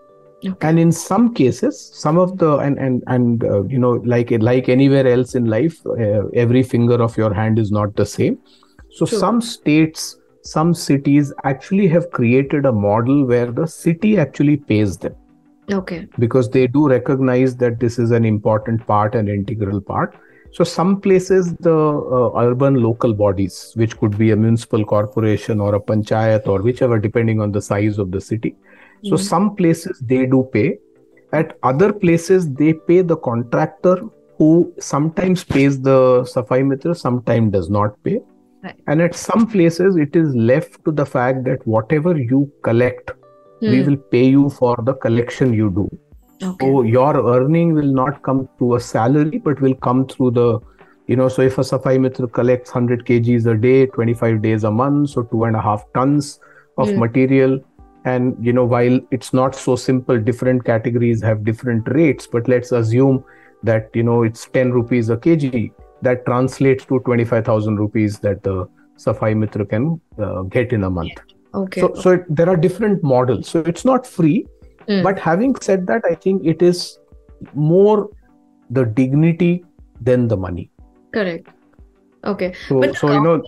[0.44, 0.68] Okay.
[0.68, 4.70] And in some cases, some of the and and and uh, you know, like like
[4.70, 8.40] anywhere else in life, uh, every finger of your hand is not the same.
[8.90, 9.20] So sure.
[9.20, 15.16] some states, some cities actually have created a model where the city actually pays them
[15.70, 20.16] okay because they do recognize that this is an important part and integral part
[20.52, 25.76] so some places the uh, urban local bodies which could be a municipal corporation or
[25.76, 28.56] a panchayat or whichever depending on the size of the city
[29.04, 29.24] so mm-hmm.
[29.24, 30.78] some places they do pay
[31.34, 33.98] at other places they pay the contractor
[34.38, 36.00] who sometimes pays the
[36.34, 38.20] safai mitra sometimes does not pay
[38.64, 38.80] right.
[38.88, 43.12] and at some places it is left to the fact that whatever you collect
[43.62, 43.90] we hmm.
[43.90, 45.88] will pay you for the collection you do
[46.44, 46.66] okay.
[46.66, 50.60] so your earning will not come through a salary but will come through the
[51.08, 54.72] you know so if a safai mitra collects 100 kgs a day 25 days a
[54.72, 56.40] month so two and a half tons
[56.78, 56.98] of mm.
[57.06, 57.60] material
[58.06, 62.72] and you know while it's not so simple different categories have different rates but let's
[62.72, 63.24] assume
[63.64, 65.72] that you know it's 10 rupees a kg.
[66.02, 71.12] That translates to 25000 rupees that the safai mitra can uh, get in a month.
[71.54, 71.82] Okay.
[71.82, 73.48] So, so it, there are different models.
[73.48, 74.48] So it's not free
[74.88, 75.04] mm.
[75.04, 77.00] but having said that i think it is
[77.54, 78.10] more
[78.70, 79.64] the dignity
[80.00, 80.70] than the money.
[81.14, 81.48] Correct.
[82.24, 82.54] Okay.
[82.68, 83.44] So, so you know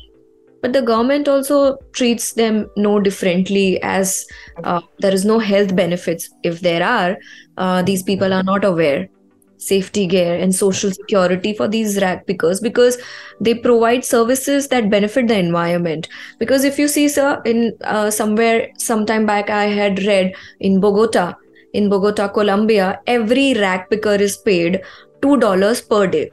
[0.63, 4.25] but the government also treats them no differently as
[4.63, 6.29] uh, there is no health benefits.
[6.41, 7.17] If there are
[7.57, 9.09] uh, these people are not aware.
[9.57, 12.97] Safety gear and social security for these rag pickers because
[13.39, 16.07] they provide services that benefit the environment.
[16.39, 21.33] Because if you see sir in uh, somewhere sometime back i had read in bogota
[21.73, 24.81] in bogota colombia every rag picker is paid
[25.21, 26.29] $2 per day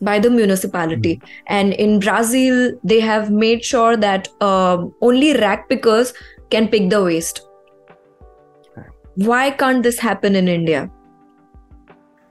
[0.00, 1.16] by the municipality.
[1.16, 1.54] Mm-hmm.
[1.58, 6.12] and in brazil they have made sure that uh, only rag pickers
[6.50, 7.46] can pick the waste.
[9.14, 10.90] Why can't this happen in india?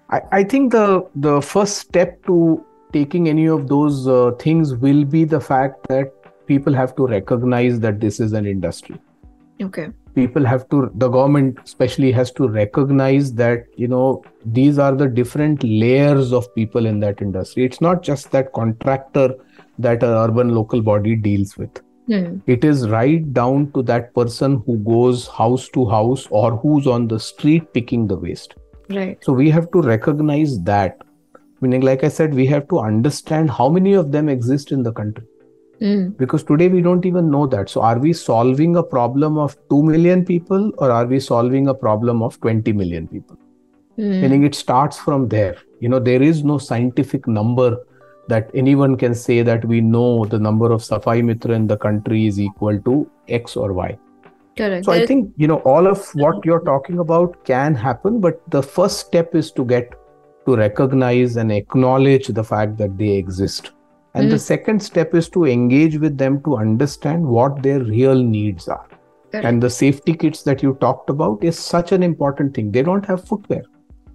[0.09, 2.37] I, I think the the first step to
[2.93, 6.13] taking any of those uh, things will be the fact that
[6.47, 8.99] people have to recognize that this is an industry.
[9.61, 14.23] Okay people have to the government especially has to recognize that you know
[14.59, 19.27] these are the different layers of people in that industry it's not just that contractor
[19.87, 22.41] that an urban local body deals with mm.
[22.45, 27.07] it is right down to that person who goes house to house or who's on
[27.07, 28.55] the street picking the waste
[28.89, 29.23] Right.
[29.23, 31.01] So we have to recognize that.
[31.61, 34.91] Meaning, like I said, we have to understand how many of them exist in the
[34.91, 35.25] country.
[35.81, 36.17] Mm.
[36.17, 37.69] Because today we don't even know that.
[37.69, 41.73] So, are we solving a problem of 2 million people or are we solving a
[41.73, 43.37] problem of 20 million people?
[43.97, 44.21] Mm.
[44.21, 45.55] Meaning, it starts from there.
[45.79, 47.77] You know, there is no scientific number
[48.27, 52.27] that anyone can say that we know the number of Safai Mitra in the country
[52.27, 53.97] is equal to X or Y.
[54.57, 54.85] Correct.
[54.85, 58.61] So I think you know all of what you're talking about can happen, but the
[58.61, 59.93] first step is to get
[60.45, 63.71] to recognize and acknowledge the fact that they exist.
[64.13, 64.31] And mm.
[64.31, 68.87] the second step is to engage with them to understand what their real needs are.
[69.31, 69.45] Correct.
[69.45, 72.71] And the safety kits that you talked about is such an important thing.
[72.71, 73.63] They don't have footwear.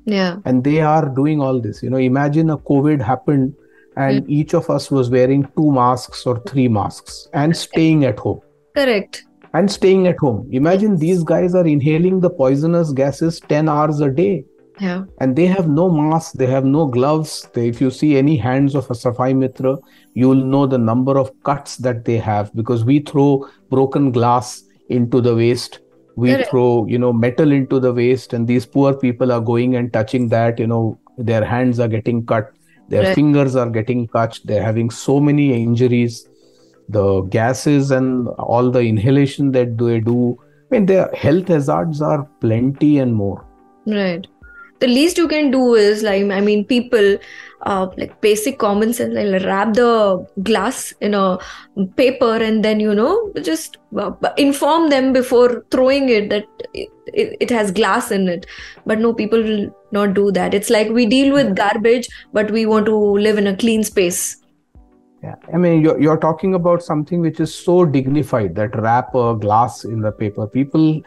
[0.04, 0.38] Yeah.
[0.44, 1.82] And they are doing all this.
[1.82, 3.54] You know, imagine a COVID happened
[3.96, 4.28] and mm.
[4.28, 8.40] each of us was wearing two masks or three masks and staying at home.
[8.74, 10.48] Correct and staying at home.
[10.50, 14.44] Imagine these guys are inhaling the poisonous gases 10 hours a day.
[14.80, 15.04] Yeah.
[15.20, 17.48] And they have no mask, they have no gloves.
[17.52, 19.78] They, if you see any hands of a Safai Mitra,
[20.14, 25.20] you'll know the number of cuts that they have because we throw broken glass into
[25.20, 25.80] the waste.
[26.16, 29.92] We throw, you know, metal into the waste, and these poor people are going and
[29.92, 32.50] touching that, you know, their hands are getting cut
[32.88, 33.14] their Right.
[33.14, 36.28] fingers are getting cut they're having so many injuries
[36.88, 42.28] the gases and all the inhalation that they do i mean their health hazards are
[42.40, 43.44] plenty and more
[43.86, 44.26] Right.
[44.84, 47.16] The least you can do is like I mean people
[47.62, 51.38] uh, like basic common sense like wrap the glass in a
[51.96, 56.44] paper and then you know just uh, inform them before throwing it that
[56.74, 58.46] it, it, it has glass in it.
[58.84, 60.52] But no people will not do that.
[60.52, 64.36] It's like we deal with garbage but we want to live in a clean space.
[65.22, 65.36] Yeah.
[65.54, 69.84] I mean you're, you're talking about something which is so dignified that wrap a glass
[69.84, 70.46] in the paper.
[70.46, 71.00] People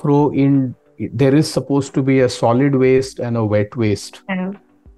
[0.00, 4.52] throw in there is supposed to be a solid waste and a wet waste yeah.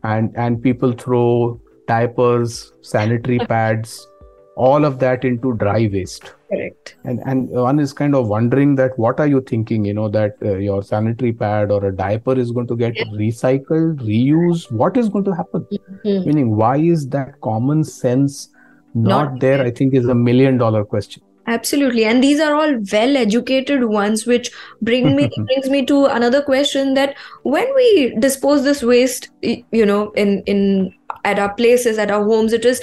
[0.04, 4.06] and and people throw diapers sanitary pads
[4.56, 8.98] all of that into dry waste correct and and one is kind of wondering that
[8.98, 12.50] what are you thinking you know that uh, your sanitary pad or a diaper is
[12.50, 13.04] going to get Yeah.
[13.24, 16.26] recycled reused what is going to happen Mhm.
[16.26, 18.48] meaning why is that common sense
[18.94, 19.60] not, Not there.
[19.62, 24.50] i think is a million dollar question Absolutely, and these are all well-educated ones, which
[24.82, 30.10] bring me brings me to another question: that when we dispose this waste, you know,
[30.12, 32.82] in in at our places, at our homes, it is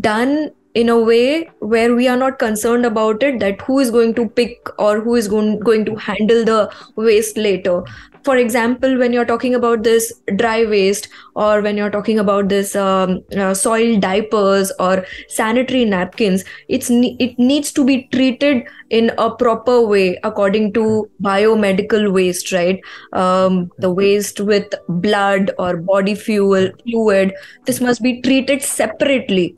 [0.00, 0.50] done
[0.82, 3.40] in a way where we are not concerned about it.
[3.40, 6.60] That who is going to pick or who is going going to handle the
[7.08, 7.82] waste later.
[8.28, 12.74] For example, when you're talking about this dry waste, or when you're talking about this
[12.76, 16.90] um, uh, soil diapers or sanitary napkins, it's
[17.26, 20.84] it needs to be treated in a proper way according to
[21.22, 22.80] biomedical waste right
[23.12, 27.34] um, the waste with blood or body fuel fluid
[27.66, 29.54] this must be treated separately.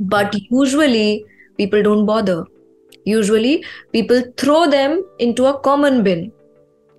[0.00, 1.24] But usually
[1.56, 2.44] people don't bother.
[3.04, 6.32] Usually people throw them into a common bin.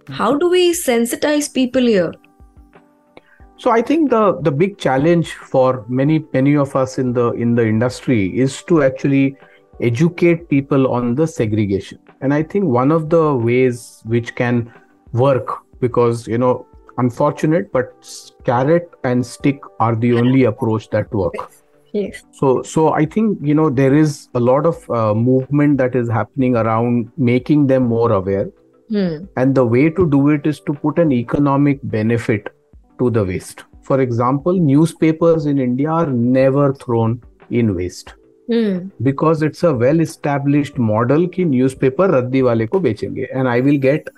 [0.09, 2.11] How do we sensitize people here?
[3.57, 7.55] So i think the the big challenge for many many of us in the in
[7.55, 9.35] the industry is to actually
[9.81, 11.99] educate people on the segregation.
[12.21, 14.71] And i think one of the ways which can
[15.11, 16.65] work because you know
[16.97, 18.09] unfortunate but
[18.45, 21.35] carrot and stick are the only approach that work
[21.93, 22.23] yes.
[22.31, 26.09] So so i think you know there is a lot of uh, movement that is
[26.09, 28.49] happening around making them more aware.
[28.93, 29.25] Hmm.
[29.37, 32.47] and the way to do it is to put an economic benefit
[32.99, 33.63] to the waste.
[33.89, 37.21] For example newspapers in india are never thrown
[37.51, 38.15] in waste.
[38.51, 38.77] Hmm.
[39.07, 43.77] because it's a well established model ki newspaper raddi wale ko becenge and i will
[43.83, 44.09] get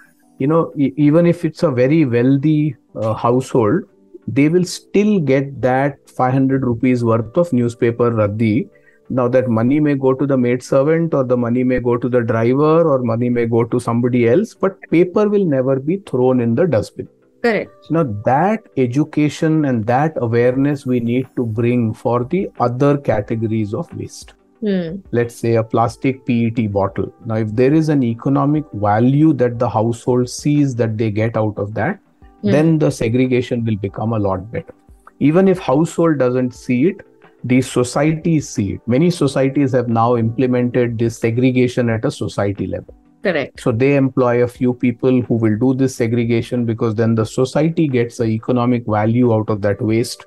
[0.43, 3.83] you know e- even if it's a very wealthy uh, household
[4.27, 8.69] they will still get that 500 rupees worth of newspaper raddi
[9.09, 12.09] now that money may go to the maid servant or the money may go to
[12.09, 16.39] the driver or money may go to somebody else but paper will never be thrown
[16.39, 17.07] in the dustbin
[17.43, 23.73] correct now that education and that awareness we need to bring for the other categories
[23.73, 24.95] of waste hmm.
[25.11, 27.11] let's say a plastic PET bottle.
[27.25, 31.57] Now, if there is an economic value that the household sees that they get out
[31.57, 31.99] of that,
[32.41, 32.51] Hmm.
[32.51, 34.73] then the segregation will become a lot better.
[35.19, 37.05] Even if household doesn't see it,
[37.43, 38.81] the societies see it.
[38.87, 42.95] Many societies have now implemented this segregation at a society level.
[43.23, 47.25] correct So they employ a few people who will do this segregation because then the
[47.25, 50.25] society gets the economic value out of that waste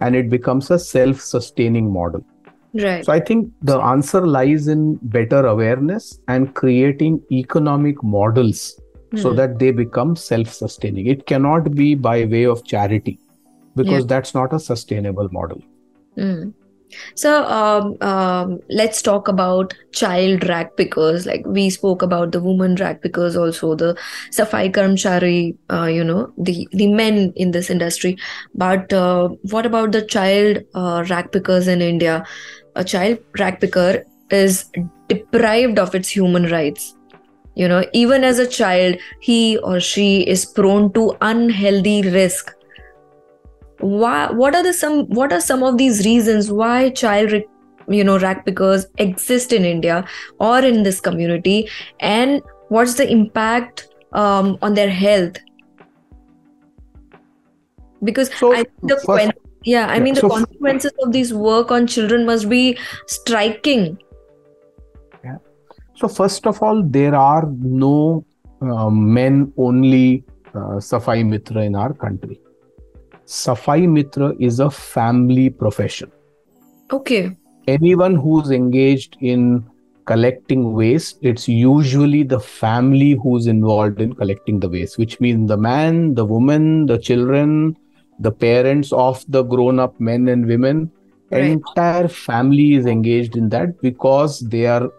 [0.00, 2.24] and it becomes a self-sustaining model.
[2.74, 8.78] right So I think the answer lies in better awareness and creating economic models
[9.16, 9.36] so Hmm.
[9.36, 11.06] that they become self-sustaining.
[11.06, 13.18] It cannot be by way of charity
[13.76, 14.08] because Yeah.
[14.08, 15.62] that's not a sustainable model.
[16.16, 16.52] Mm.
[17.16, 21.26] So um, um, let's talk about child rag pickers.
[21.26, 23.96] Like we spoke about the woman rag pickers, also the
[24.30, 28.16] safai karmchari, uh, you know, the the men in this industry.
[28.54, 32.24] But uh, what about the child uh, rag pickers in India?
[32.76, 34.70] A child rag picker is
[35.08, 36.94] deprived of its human rights.
[37.56, 42.52] You know, even as a child, he or she is prone to unhealthy risk.
[43.78, 47.32] Why what are the some what are some of these reasons why child
[47.88, 50.04] you know rag pickers exist in india
[50.38, 51.68] or in this community?
[52.00, 55.36] And what's the impact um, on their health?
[58.02, 59.32] Because So, I, the first- quen-
[59.66, 62.76] yeah i mean the so f- consequences of this work on children must be
[63.06, 63.96] striking
[65.94, 68.24] So first of all, there are no
[68.60, 72.40] uh, men-only uh, Safai Mitra in our country.
[73.26, 76.10] Safai Mitra is a family profession.
[76.92, 77.34] okay
[77.66, 79.64] anyone who's engaged in
[80.04, 85.56] collecting waste, it's usually the family who's involved in collecting the waste, which means the
[85.56, 87.76] man, the woman, the children,
[88.18, 90.90] the parents of the grown up men and women
[91.30, 91.44] right.
[91.44, 94.90] entire family is engaged in that because they are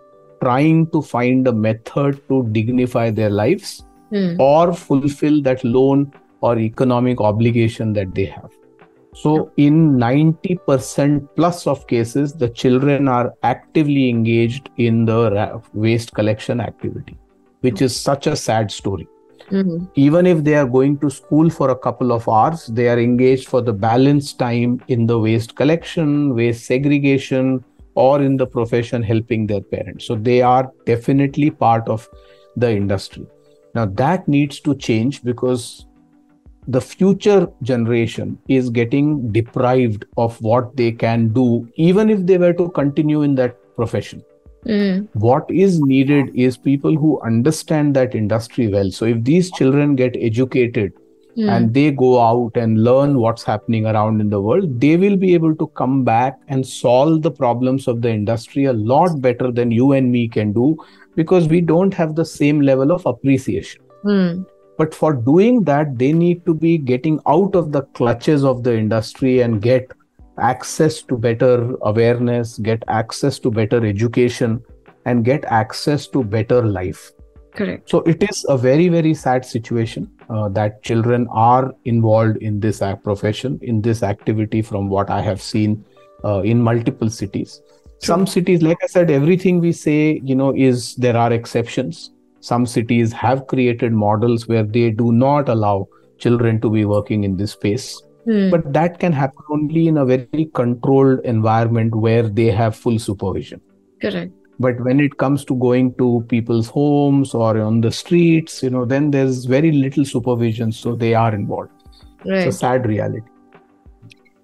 [0.46, 4.40] trying to find a method to dignify their lives mm.
[4.40, 8.52] or fulfill that loan or economic obligation that they have
[9.14, 16.60] so in 90% plus of cases the children are actively engaged in the waste collection
[16.60, 17.18] activity
[17.62, 19.08] which is such a sad story
[19.52, 19.86] Mm-hmm.
[19.96, 23.48] Even if they are going to school for a couple of hours, they are engaged
[23.48, 27.64] for the balance time in the waste collection, waste segregation,
[27.96, 30.06] or in the profession helping their parents.
[30.06, 32.08] So they are definitely part of
[32.56, 33.26] the industry.
[33.74, 35.86] Now that needs to change because
[36.68, 42.54] the future generation is getting deprived of what they can do, even if they were
[42.54, 44.24] to continue in that profession.
[44.66, 45.08] Mm.
[45.14, 48.90] What is needed is people who understand that industry well.
[48.90, 50.94] So if these children get educated
[51.38, 51.50] mm.
[51.50, 55.34] and they go out and learn what's happening around in the world, they will be
[55.34, 59.72] able to come back and solve the problems of the industry a lot better than
[59.72, 60.78] you and me can do
[61.16, 63.82] because we don't have the same level of appreciation.
[64.04, 64.46] Mm.
[64.78, 68.78] But for doing that, they need to be getting out of the clutches of the
[68.78, 69.90] industry and get
[70.38, 74.62] access to better awareness, get access to better education,
[75.06, 77.12] and get access to better life.
[77.54, 77.90] Correct.
[77.90, 82.82] So it is a very, very sad situation uh, that children are involved in this
[83.04, 85.84] profession, in this activity, from what I have seen
[86.24, 87.62] uh, in multiple cities.
[88.00, 92.12] Some cities, like I said, everything we say, you know, is there are exceptions.
[92.40, 97.38] Some cities have created models where they do not allow children to be working in
[97.38, 98.02] this space.
[98.26, 98.50] Hmm.
[98.50, 103.62] But that can happen only in a very controlled environment where they have full supervision.
[104.02, 104.32] Correct.
[104.60, 108.86] But when it comes to going to people's homes or on the streets, you know,
[108.86, 110.72] then there's very little supervision.
[110.72, 111.72] So they are involved.
[112.26, 112.48] Right.
[112.48, 113.28] It's a sad reality.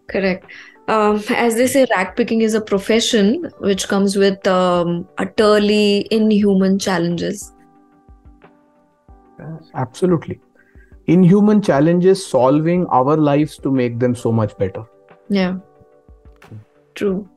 [0.07, 0.45] Correct.
[0.87, 6.77] Um, as they say, rag picking is a profession which comes with um, utterly inhuman
[6.77, 7.53] challenges.
[9.73, 10.39] Absolutely
[11.07, 14.83] inhuman challenges solving our lives to make them so much better
[15.29, 15.57] yeah
[16.95, 17.27] true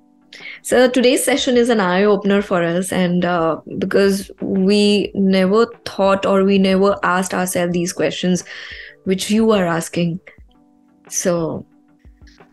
[0.63, 6.27] so today's session is an eye opener for us and uh, because we never thought
[6.27, 8.45] or we never asked ourselves these questions
[9.05, 10.19] which you are asking
[11.09, 11.65] so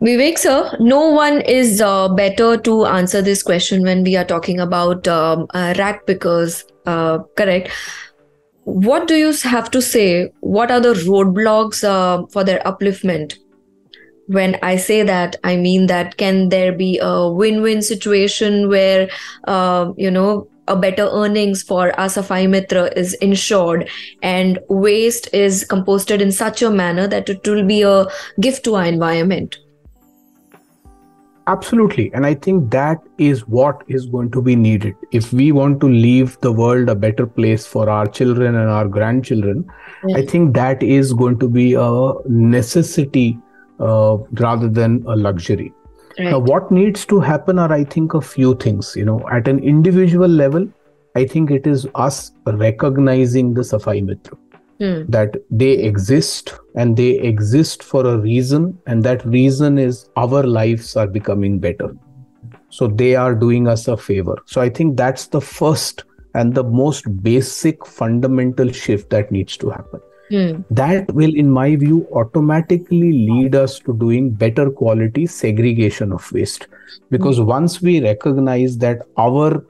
[0.02, 4.60] Vivek sir, no one is uh, better to answer this question when we are talking
[4.60, 7.70] about um, uh, pickers, uh, correct?
[8.64, 10.32] what do you have to say?
[10.42, 13.38] What are the roadblocks uh, for their upliftment?
[14.32, 19.10] When I say that, I mean that can there be a win-win situation where
[19.46, 23.90] uh, you know a better earnings for Asafai Mitra is ensured
[24.22, 28.06] and waste is composted in such a manner that it will be a
[28.40, 29.58] gift to our environment?
[31.48, 32.12] Absolutely.
[32.14, 34.94] And I think that is what is going to be needed.
[35.12, 38.88] If we want to leave the world a better place for our children and our
[38.88, 39.66] grandchildren,
[40.08, 40.18] yeah.
[40.18, 43.38] I think that is going to be a necessity
[43.82, 45.74] uh, rather than a luxury.
[46.20, 46.32] Right.
[46.32, 48.96] Now, what needs to happen are, I think, a few things.
[48.96, 50.68] You know, at an individual level,
[51.16, 54.38] I think it is us recognizing the Safai Mitra
[54.82, 55.08] mm.
[55.08, 60.96] that they exist and they exist for a reason and that reason is our lives
[60.96, 61.96] are becoming better
[62.70, 66.04] so they are doing us a favor so i think that's the first
[66.34, 70.00] and the most basic fundamental shift that needs to happen
[70.32, 70.64] mm.
[70.70, 76.68] that will in my view automatically lead us to doing better quality segregation of waste
[77.10, 77.46] because mm.
[77.46, 79.66] once we recognize that our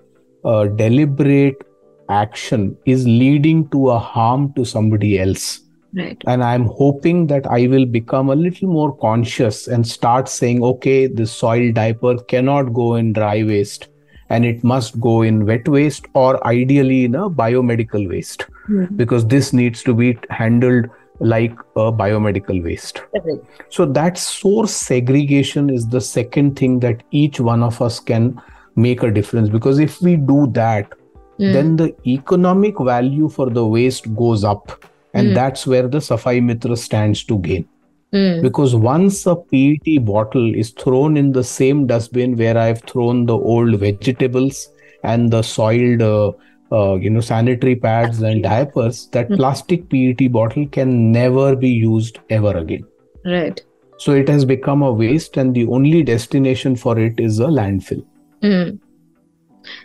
[0.46, 1.66] uh, deliberate
[2.10, 5.62] action is leading to a harm to somebody else.
[5.94, 6.22] Right.
[6.26, 11.08] And I'm hoping that I will become a little more conscious and start saying, okay,
[11.08, 13.90] the soil diaper cannot go in dry waste
[14.32, 18.96] and it must go in wet waste or ideally in a biomedical waste mm-hmm.
[18.96, 23.02] because this needs to be handled like a biomedical waste.
[23.16, 23.40] Okay.
[23.70, 28.42] So that source segregation is the second thing that each one of us can
[28.76, 30.90] make a difference because if we do that,
[31.38, 31.54] mm.
[31.54, 34.86] then the economic value for the waste goes up.
[35.14, 35.36] And mm.
[35.36, 37.68] that's where the Safai Mitra stands to gain.
[38.14, 38.42] Mm.
[38.42, 43.38] Because once a PET bottle is thrown in the same dustbin where I've thrown the
[43.38, 44.68] old vegetables
[45.04, 46.32] and the soiled, uh,
[46.74, 49.38] uh, you know, sanitary pads and diapers, that mm.
[49.38, 52.86] plastic PET bottle can never be used ever again.
[53.26, 53.62] Right.
[53.98, 58.04] So it has become a waste, and the only destination for it is a landfill.
[58.42, 58.80] Mm.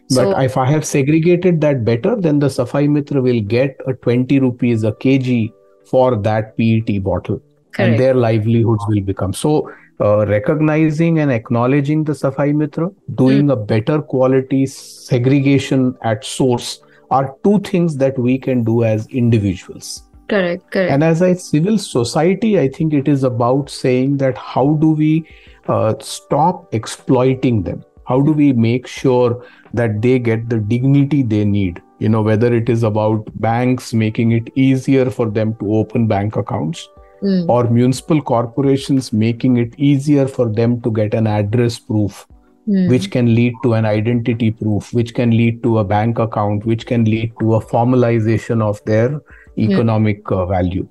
[0.08, 3.92] But so, if I have segregated that better, then the Safai Mitra will get a
[3.92, 5.52] 20 rupees a kg
[5.84, 7.42] for that PET bottle.
[7.76, 7.90] Correct.
[7.90, 9.34] and their livelihoods will become.
[9.34, 9.70] So
[10.00, 17.34] uh, recognizing and acknowledging the safai mitra doing a better quality segregation at source are
[17.44, 20.02] two things that we can do as individuals.
[20.28, 20.90] Correct correct.
[20.90, 25.28] And as a civil society i think it is about saying that how do we
[25.68, 27.84] uh, stop exploiting them?
[28.06, 31.82] How do we make sure that they get the dignity they need?
[31.98, 36.36] You know whether it is about banks making it easier for them to open bank
[36.36, 36.88] accounts
[37.22, 37.48] Mm.
[37.48, 42.26] or municipal corporations making it easier for them to get an address proof
[42.68, 42.88] Mm.
[42.90, 46.84] which can lead to an identity proof which can lead to a bank account which
[46.86, 49.20] can lead to a formalization of their
[49.56, 50.86] economic uh, value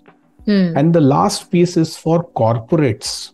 [0.47, 0.73] Mm.
[0.79, 3.31] and the last piece is for corporates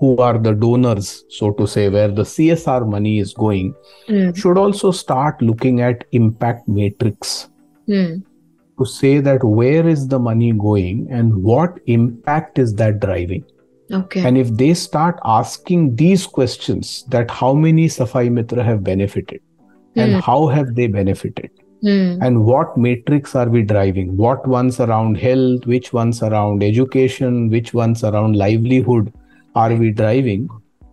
[0.00, 3.72] who are the donors so to say where the csr money is going
[4.08, 4.36] Mm.
[4.36, 7.34] should also start looking at impact matrix
[7.88, 8.22] Mm.
[8.78, 13.44] To say that where is the money going and what impact is that driving?
[13.92, 14.24] Okay.
[14.26, 19.40] And if they start asking these questions that how many safai mitra have benefited
[19.96, 20.20] and Hmm.
[20.20, 21.50] how have they benefited?
[21.84, 22.18] Mm.
[22.26, 24.16] and what matrix are we driving?
[24.16, 29.12] What ones around health which ones around education which ones around livelihood
[29.54, 30.48] are we driving?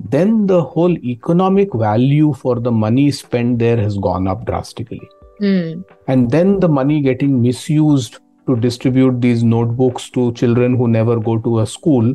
[0.09, 4.99] Then the whole economic value for the money spent there has gone up drastically
[5.41, 5.83] Mm.
[6.07, 11.37] and then the money getting misused to distribute these notebooks to children who never go
[11.39, 12.13] to a school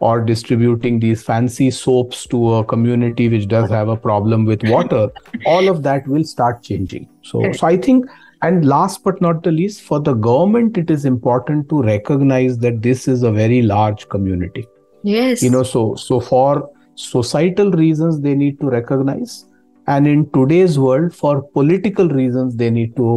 [0.00, 5.08] or distributing these fancy soaps to a community which does have a problem with water
[5.44, 7.08] all of that will start changing.
[7.22, 8.06] So so i think
[8.42, 12.82] and last but not the least for the government it is important to recognize that
[12.82, 14.66] this is a very large community.
[15.02, 15.42] Yes.
[15.42, 19.44] You know so so for societal reasons they need to recognize
[19.94, 23.10] and in today's world for political reasons they need to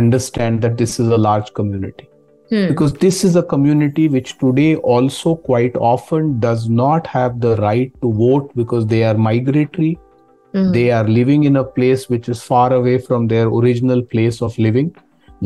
[0.00, 2.08] understand that this is a large community
[2.52, 2.64] Hmm.
[2.70, 7.94] because this is a community which today also quite often does not have the right
[8.02, 9.92] to vote because they are migratory
[10.54, 10.66] Mm.
[10.74, 14.58] they are living in a place which is far away from their original place of
[14.66, 14.90] living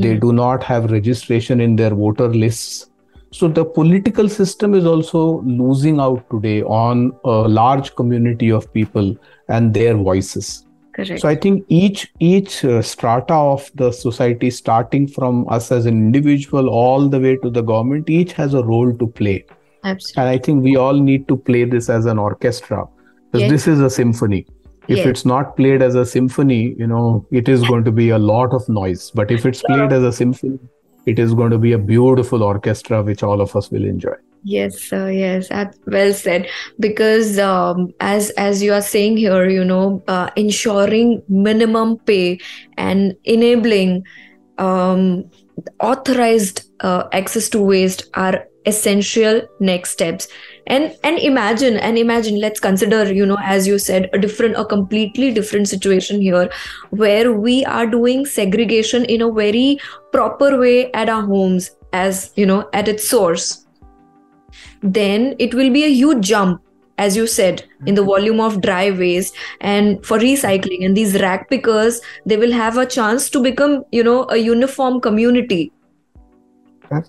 [0.03, 0.20] they Mm.
[0.24, 2.74] do not have registration in their voter lists
[3.39, 5.22] so the political system is also
[5.62, 7.07] losing out today on
[7.37, 9.09] a large community of people
[9.57, 10.51] and their voices
[10.99, 11.21] correct.
[11.23, 15.97] So i think each each uh, strata of the society starting from us as an
[16.05, 19.37] individual all the way to the government each has a role to play.
[19.85, 20.21] Absolutely.
[20.23, 22.87] And i think we all need to play this as an orchestra.
[23.31, 23.51] Because Yes.
[23.51, 24.47] this is a symphony.
[24.89, 25.07] If Yes.
[25.07, 27.05] it's not played as a symphony you know
[27.43, 29.11] it is going to be a lot of noise.
[29.23, 30.59] But if it's played as a symphony
[31.07, 34.17] it is going to be a beautiful orchestra which all of us will enjoy
[34.49, 35.11] Yes, sir.
[35.11, 35.51] Yes,
[35.87, 36.49] well said.
[36.81, 42.39] Because um, as as you are saying here, you know, uh, ensuring minimum pay
[42.79, 44.07] and enabling
[44.57, 45.31] um,
[45.81, 50.29] authorized uh, access to waste are essential next steps.
[50.67, 52.41] And and imagine and imagine.
[52.41, 56.51] Let's consider, you know, as you said, a different, a completely different situation here,
[56.89, 59.79] where we are doing segregation in a very
[60.11, 63.68] proper way at our homes, as you know, at its source
[64.83, 66.63] then it will be a huge jump
[66.99, 70.85] as you said in the volume of dry waste and for recycling.
[70.85, 75.01] And these rag pickers they will have a chance to become you know a uniform
[75.01, 75.71] community.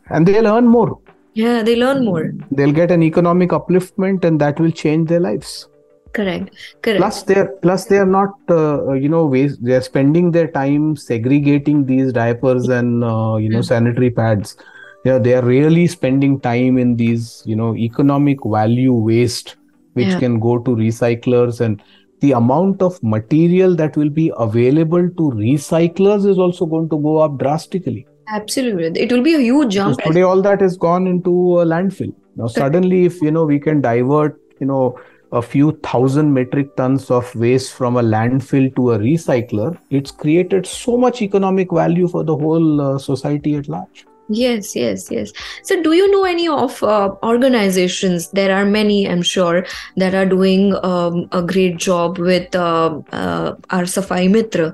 [0.10, 1.00] And they'll earn more.
[1.34, 2.32] Yeah they learn more.
[2.52, 5.68] They'll get an economic upliftment and that will change their lives.
[6.14, 6.56] Correct.
[6.82, 7.00] Correct.
[7.00, 11.86] Plus they're plus they are not uh, you know waste they're spending their time segregating
[11.86, 13.66] these diapers and uh, you know Mm.
[13.66, 14.58] sanitary pads
[15.06, 19.56] you know they are really spending time in these you know economic value waste
[19.94, 20.20] which Yeah.
[20.20, 21.60] can go to recyclers.
[21.62, 21.82] And
[22.22, 27.18] the amount of material that will be available to recyclers is also going to go
[27.18, 28.06] up drastically.
[28.28, 29.02] Absolutely.
[29.02, 30.02] It will be a huge because jump.
[30.02, 32.14] today all that has gone into a landfill.
[32.36, 35.00] Now suddenly if you know we can divert you know
[35.32, 40.66] a few thousand metric tons of waste from a landfill to a recycler it's created
[40.66, 45.32] so much economic value for the whole uh, society at large Yes, yes, yes.
[45.64, 48.30] So, do you know any of uh, organizations?
[48.30, 49.66] There are many, I'm sure,
[49.98, 54.72] that are doing um, a great job with uh, uh, our Safai Mitra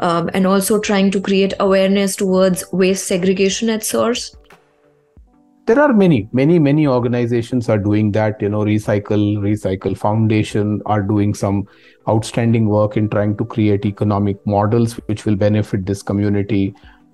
[0.00, 4.34] um, and also trying to create awareness towards waste segregation at source.
[5.68, 11.02] there are many many many organizations are doing that you know recycle recycle foundation are
[11.02, 11.58] doing some
[12.12, 16.62] outstanding work in trying to create economic models which will benefit this community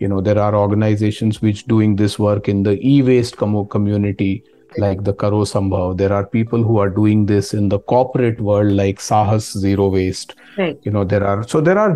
[0.02, 4.32] you know there are organizations which doing this work in the e-waste com- community
[4.78, 5.96] like the karo sambhav.
[5.98, 10.34] There are people who are doing this in the corporate world like Saahas zero waste.
[10.58, 10.78] Right.
[10.84, 11.92] you know there are so there are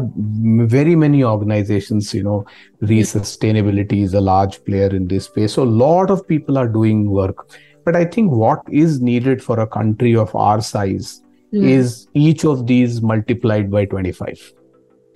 [0.75, 2.47] very many organizations you know
[2.81, 5.53] re-sustainability is a large player in this space.
[5.53, 7.49] So a lot of people are doing work.
[7.87, 11.11] But i think what is needed for a country of our size
[11.53, 11.69] mm.
[11.73, 14.53] is each of these multiplied by 25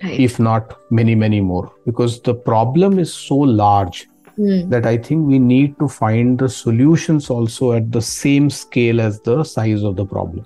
[0.03, 0.19] right.
[0.19, 4.69] if not many many more because the problem is so large mm.
[4.69, 9.19] that i think we need to find the solutions also at the same scale as
[9.21, 10.45] the size of the problem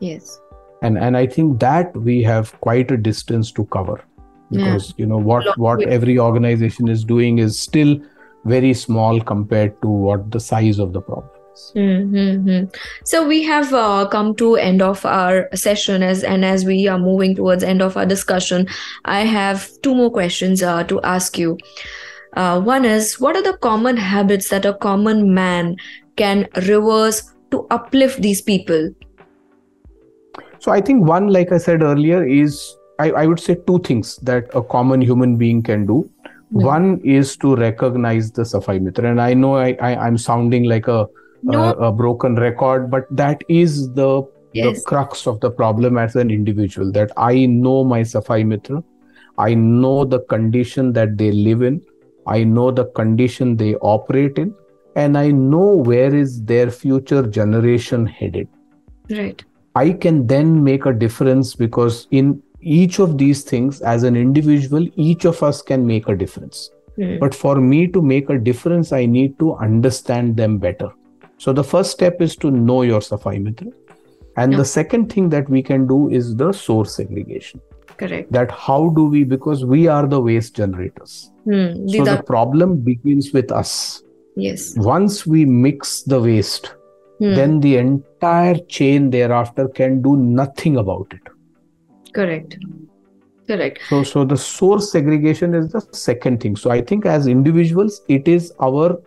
[0.00, 0.40] yes
[0.82, 4.02] and and i think that we have quite a distance to cover
[4.50, 4.94] because yeah.
[4.98, 7.96] you know what what every organization is doing is still
[8.44, 11.33] very small compared to what the size of the problem
[11.74, 12.74] Mm-hmm.
[13.04, 16.98] So we have uh, come to end of our session as and as we are
[16.98, 18.66] moving towards end of our discussion,
[19.04, 21.58] I have two more questions uh, to ask you.
[22.36, 25.76] Uh, one is, what are the common habits that a common man
[26.16, 28.90] can reverse to uplift these people?
[30.58, 34.16] So I think one, like I said earlier, is I, I would say two things
[34.18, 36.10] that a common human being can do.
[36.52, 36.64] Mm-hmm.
[36.64, 40.88] One is to recognize the Safai Mitra, and I know I, I I'm sounding like
[40.88, 41.06] a
[41.44, 41.62] no.
[41.62, 44.22] a, a broken record but that is the
[44.52, 44.78] yes.
[44.78, 48.82] the crux of the problem as an individual that i know my safai mitra.
[49.36, 51.82] I know the condition that they live in.
[52.24, 54.54] I know the condition they operate in.
[54.96, 58.46] And i know where is their future generation headed.
[59.10, 59.42] Right.
[59.74, 64.86] I can then make a difference because in each of these things as an individual
[64.94, 66.70] each of us can make a difference.
[66.96, 67.18] Mm.
[67.18, 70.90] but for me to make a difference i need to understand them better
[71.44, 73.70] so the first step is to know your Safai Mitra.
[74.38, 74.58] And yeah.
[74.58, 77.60] the second thing that we can do is the source segregation.
[77.98, 78.32] Correct.
[78.32, 81.32] That how do we, because we are the waste generators.
[81.44, 81.86] Hmm.
[81.86, 84.02] So the problem begins with us.
[84.36, 84.74] Yes.
[84.78, 86.76] Once we mix the waste,
[87.18, 87.34] hmm.
[87.34, 92.14] then the entire chain thereafter can do nothing about it.
[92.14, 92.56] Correct.
[93.46, 93.80] Correct.
[93.90, 96.56] So, so the source segregation is the second thing.
[96.56, 98.98] So I think as individuals, it is our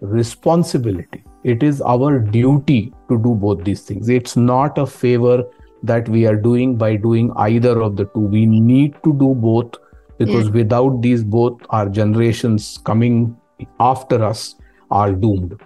[0.00, 4.08] responsibility it is our duty to do both these things.
[4.08, 5.44] It's not a favor
[5.82, 8.20] that we are doing by doing either of the two.
[8.20, 9.74] We need to do both
[10.18, 10.52] because yeah.
[10.52, 13.36] without these both our generations coming
[13.80, 14.56] after us
[14.90, 15.60] are doomed.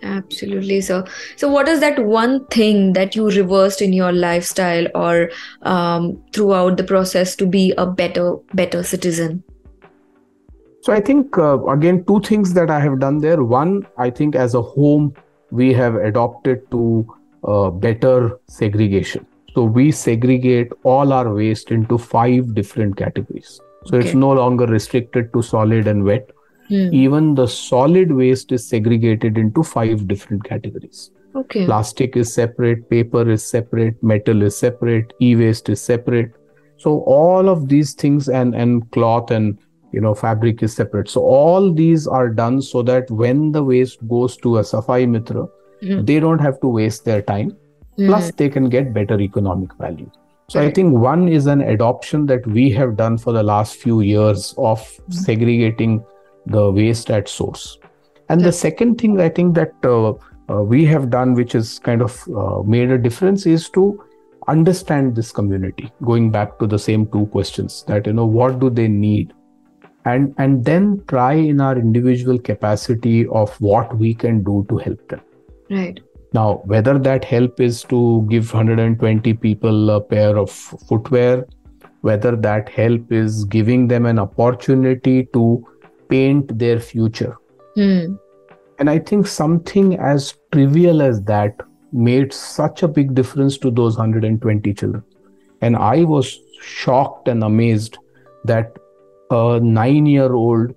[0.00, 5.30] Absolutely so so what is that one thing that you reversed in your lifestyle or
[5.62, 9.42] um, throughout the process to be a better better citizen
[10.80, 13.42] so I think uh, again two things that I have done there.
[13.42, 15.14] One, I think as a home
[15.50, 19.26] we have adopted to uh, better segregation.
[19.54, 23.60] So we segregate all our waste into five different categories.
[23.86, 24.06] So okay.
[24.06, 26.30] it's no longer restricted to solid and wet.
[26.68, 26.92] Hmm.
[26.92, 31.10] Even the solid waste is segregated into five different categories.
[31.34, 31.64] Okay.
[31.64, 36.32] Plastic is separate, paper is separate, metal is separate, e-waste is separate.
[36.76, 39.58] So all of these things and and cloth and
[39.92, 44.06] you know fabric is separate so all these are done so that when the waste
[44.08, 45.46] goes to a safai mitra
[45.82, 46.04] mm-hmm.
[46.04, 48.06] they don't have to waste their time mm-hmm.
[48.06, 50.10] plus they can get better economic value
[50.48, 50.68] so right.
[50.68, 54.54] i think one is an adoption that we have done for the last few years
[54.58, 55.12] of mm-hmm.
[55.12, 56.04] segregating
[56.46, 57.78] the waste at source
[58.28, 60.12] and the second thing i think that uh,
[60.50, 64.02] uh, we have done which is kind of uh, made a difference is to
[64.48, 68.70] understand this community going back to the same two questions that you know what do
[68.70, 69.34] they need
[70.10, 75.08] and and then try in our individual capacity of what we can do to help
[75.08, 75.20] them.
[75.70, 76.00] Right.
[76.32, 81.46] Now whether that help is to give 120 people a pair of footwear
[82.02, 85.66] whether that help is giving them an opportunity to
[86.08, 87.36] paint their future.
[87.74, 88.14] Hmm.
[88.82, 91.60] and i think something as trivial as that
[92.06, 95.04] made such a big difference to those 120 children.
[95.60, 97.98] And i was shocked and amazed
[98.52, 98.77] that
[99.30, 100.74] a nine year old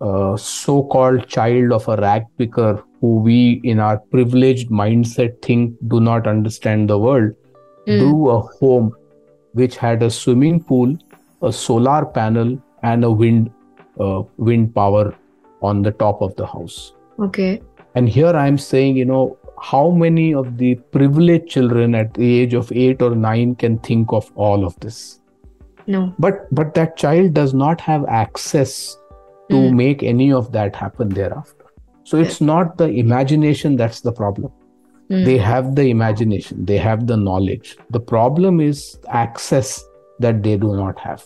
[0.00, 5.74] uh, so called child of a rag picker who we in our privileged mindset think
[5.88, 7.32] do not understand the world
[7.86, 7.98] mm.
[7.98, 8.92] drew a home
[9.52, 10.96] which had a swimming pool
[11.42, 13.50] a solar panel and a wind
[13.98, 15.14] uh, wind power
[15.62, 16.94] on the top of the house.
[17.18, 17.62] Okay.
[17.94, 22.54] And here i'm saying you know how many of the privileged children at the age
[22.54, 25.20] of 8 or 9 can think of all of this
[25.94, 26.14] no.
[26.18, 28.96] But but that child does not have access
[29.50, 29.74] to mm.
[29.74, 31.66] make any of that happen thereafter.
[32.04, 34.52] So it's not the imagination that's the problem.
[35.10, 35.24] Mm.
[35.24, 36.64] they have the imagination.
[36.64, 37.76] They have the knowledge.
[37.90, 39.84] The problem is access
[40.20, 41.24] that they do not have.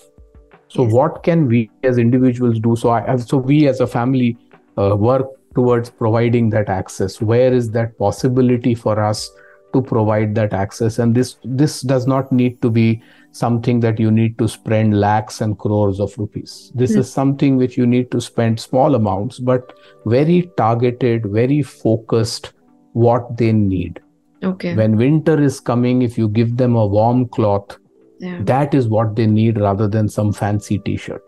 [0.69, 0.93] So yes.
[0.93, 2.77] what can we as individuals do?
[2.77, 4.39] So I, so we as a family
[4.79, 7.21] uh, work towards providing that access.
[7.21, 9.31] Where is that possibility for us
[9.75, 10.99] to provide that access?
[10.99, 13.03] And this this does not need to be
[13.35, 16.71] something that you need to spend lakhs and crores of rupees.
[16.75, 16.99] This mm.
[16.99, 19.77] is something which you need to spend small amounts, but
[20.07, 22.53] very targeted, very focused
[22.93, 24.01] what they need.
[24.43, 24.77] Okay.
[24.77, 27.77] When winter is coming, if you give them a warm cloth,
[28.21, 28.39] yeah.
[28.43, 31.25] that is what they need rather than some fancy t shirt.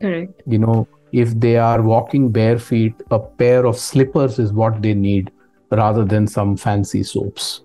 [0.00, 0.42] Correct.
[0.46, 4.92] You know, if they are walking bare feet, a pair of slippers is what they
[4.92, 5.32] need
[5.70, 7.62] rather than some fancy soaps.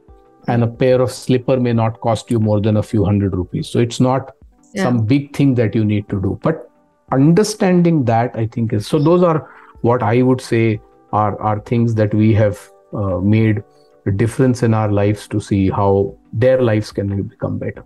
[0.47, 3.69] And a pair of slipper may not cost you more than a few hundred rupees.
[3.69, 4.31] So it's not
[4.73, 4.83] Yeah.
[4.83, 6.39] some big thing that you need to do.
[6.41, 6.67] But
[7.11, 8.99] understanding that, I think, is so.
[8.99, 9.49] Those are
[9.81, 10.79] what I would say
[11.13, 12.59] are are things that we have
[12.93, 13.63] uh, made
[14.05, 17.83] a difference in our lives to see how their lives can become better.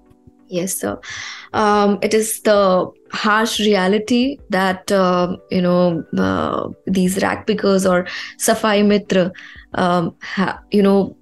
[0.47, 0.99] Yes, sir.
[1.53, 8.05] Um, it is the harsh reality that uh, you know uh, these rag pickers or
[8.37, 9.31] Safai Mitra,
[9.73, 11.17] um, ha- you know,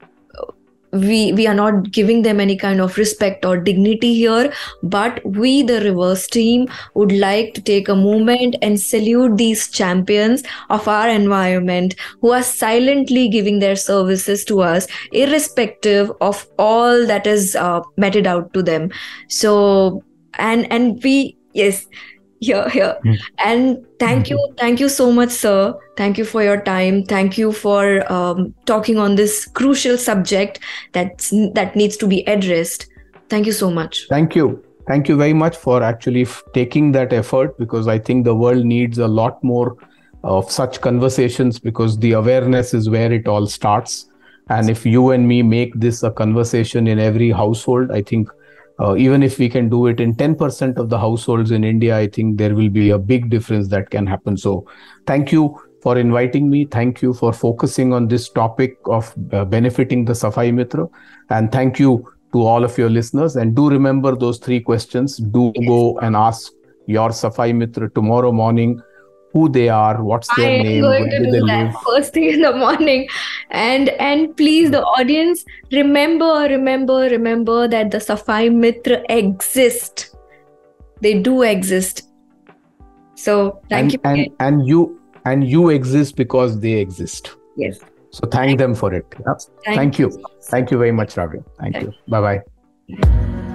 [0.94, 4.54] we we are not giving them any kind of respect or dignity here.
[4.82, 10.44] But we, the reverse team, would like to take a moment and salute these champions
[10.70, 17.28] of our environment who are silently giving their services to us, irrespective of all that
[17.28, 18.90] is uh, meted out to them
[19.28, 20.04] so
[20.36, 21.86] and and we yes
[22.50, 23.18] here here Mm.
[23.50, 25.58] and thank you thank you so much sir
[26.02, 27.84] thank you for your time thank you for
[28.18, 30.60] um, talking on this crucial subject
[31.00, 32.88] that's that needs to be addressed
[33.30, 34.48] thank you so much Thank you.
[34.88, 38.66] Thank you very much for actually f- taking that effort because I think the world
[38.72, 39.78] needs a lot more
[40.32, 43.96] of such conversations because the awareness is where it all starts.
[44.50, 48.28] And if you and me make this a conversation in every household, I think
[48.80, 52.08] uh, even if we can do it in 10% of the households in India, I
[52.08, 54.38] think there will be a big difference that can happen.
[54.38, 54.68] So,
[55.06, 56.66] thank you for inviting me.
[56.66, 60.88] Thank you for focusing on this topic of uh, benefiting the Safai Mitra.
[61.30, 63.36] And thank you to all of your listeners.
[63.36, 65.18] And do remember those three questions.
[65.18, 66.52] Do go and ask
[66.88, 68.82] your Safai Mitra tomorrow morning
[69.34, 71.76] who they are, what's I their am name, going to do that live.
[71.86, 73.08] first thing in the morning,
[73.50, 80.16] and and please, the audience, remember, remember, remember that the Safai Mitra exist.
[81.02, 82.10] They do exist.
[83.16, 84.36] So thank and, you.
[84.40, 87.36] and and you and you exist because they exist.
[87.58, 87.80] yes.
[88.12, 89.06] So thank them for it.
[89.26, 89.42] Yep.
[89.66, 90.12] Thank you.
[90.44, 91.40] Thank you very much, Ravi.
[91.60, 91.92] Thank you.
[92.08, 93.53] Bye bye.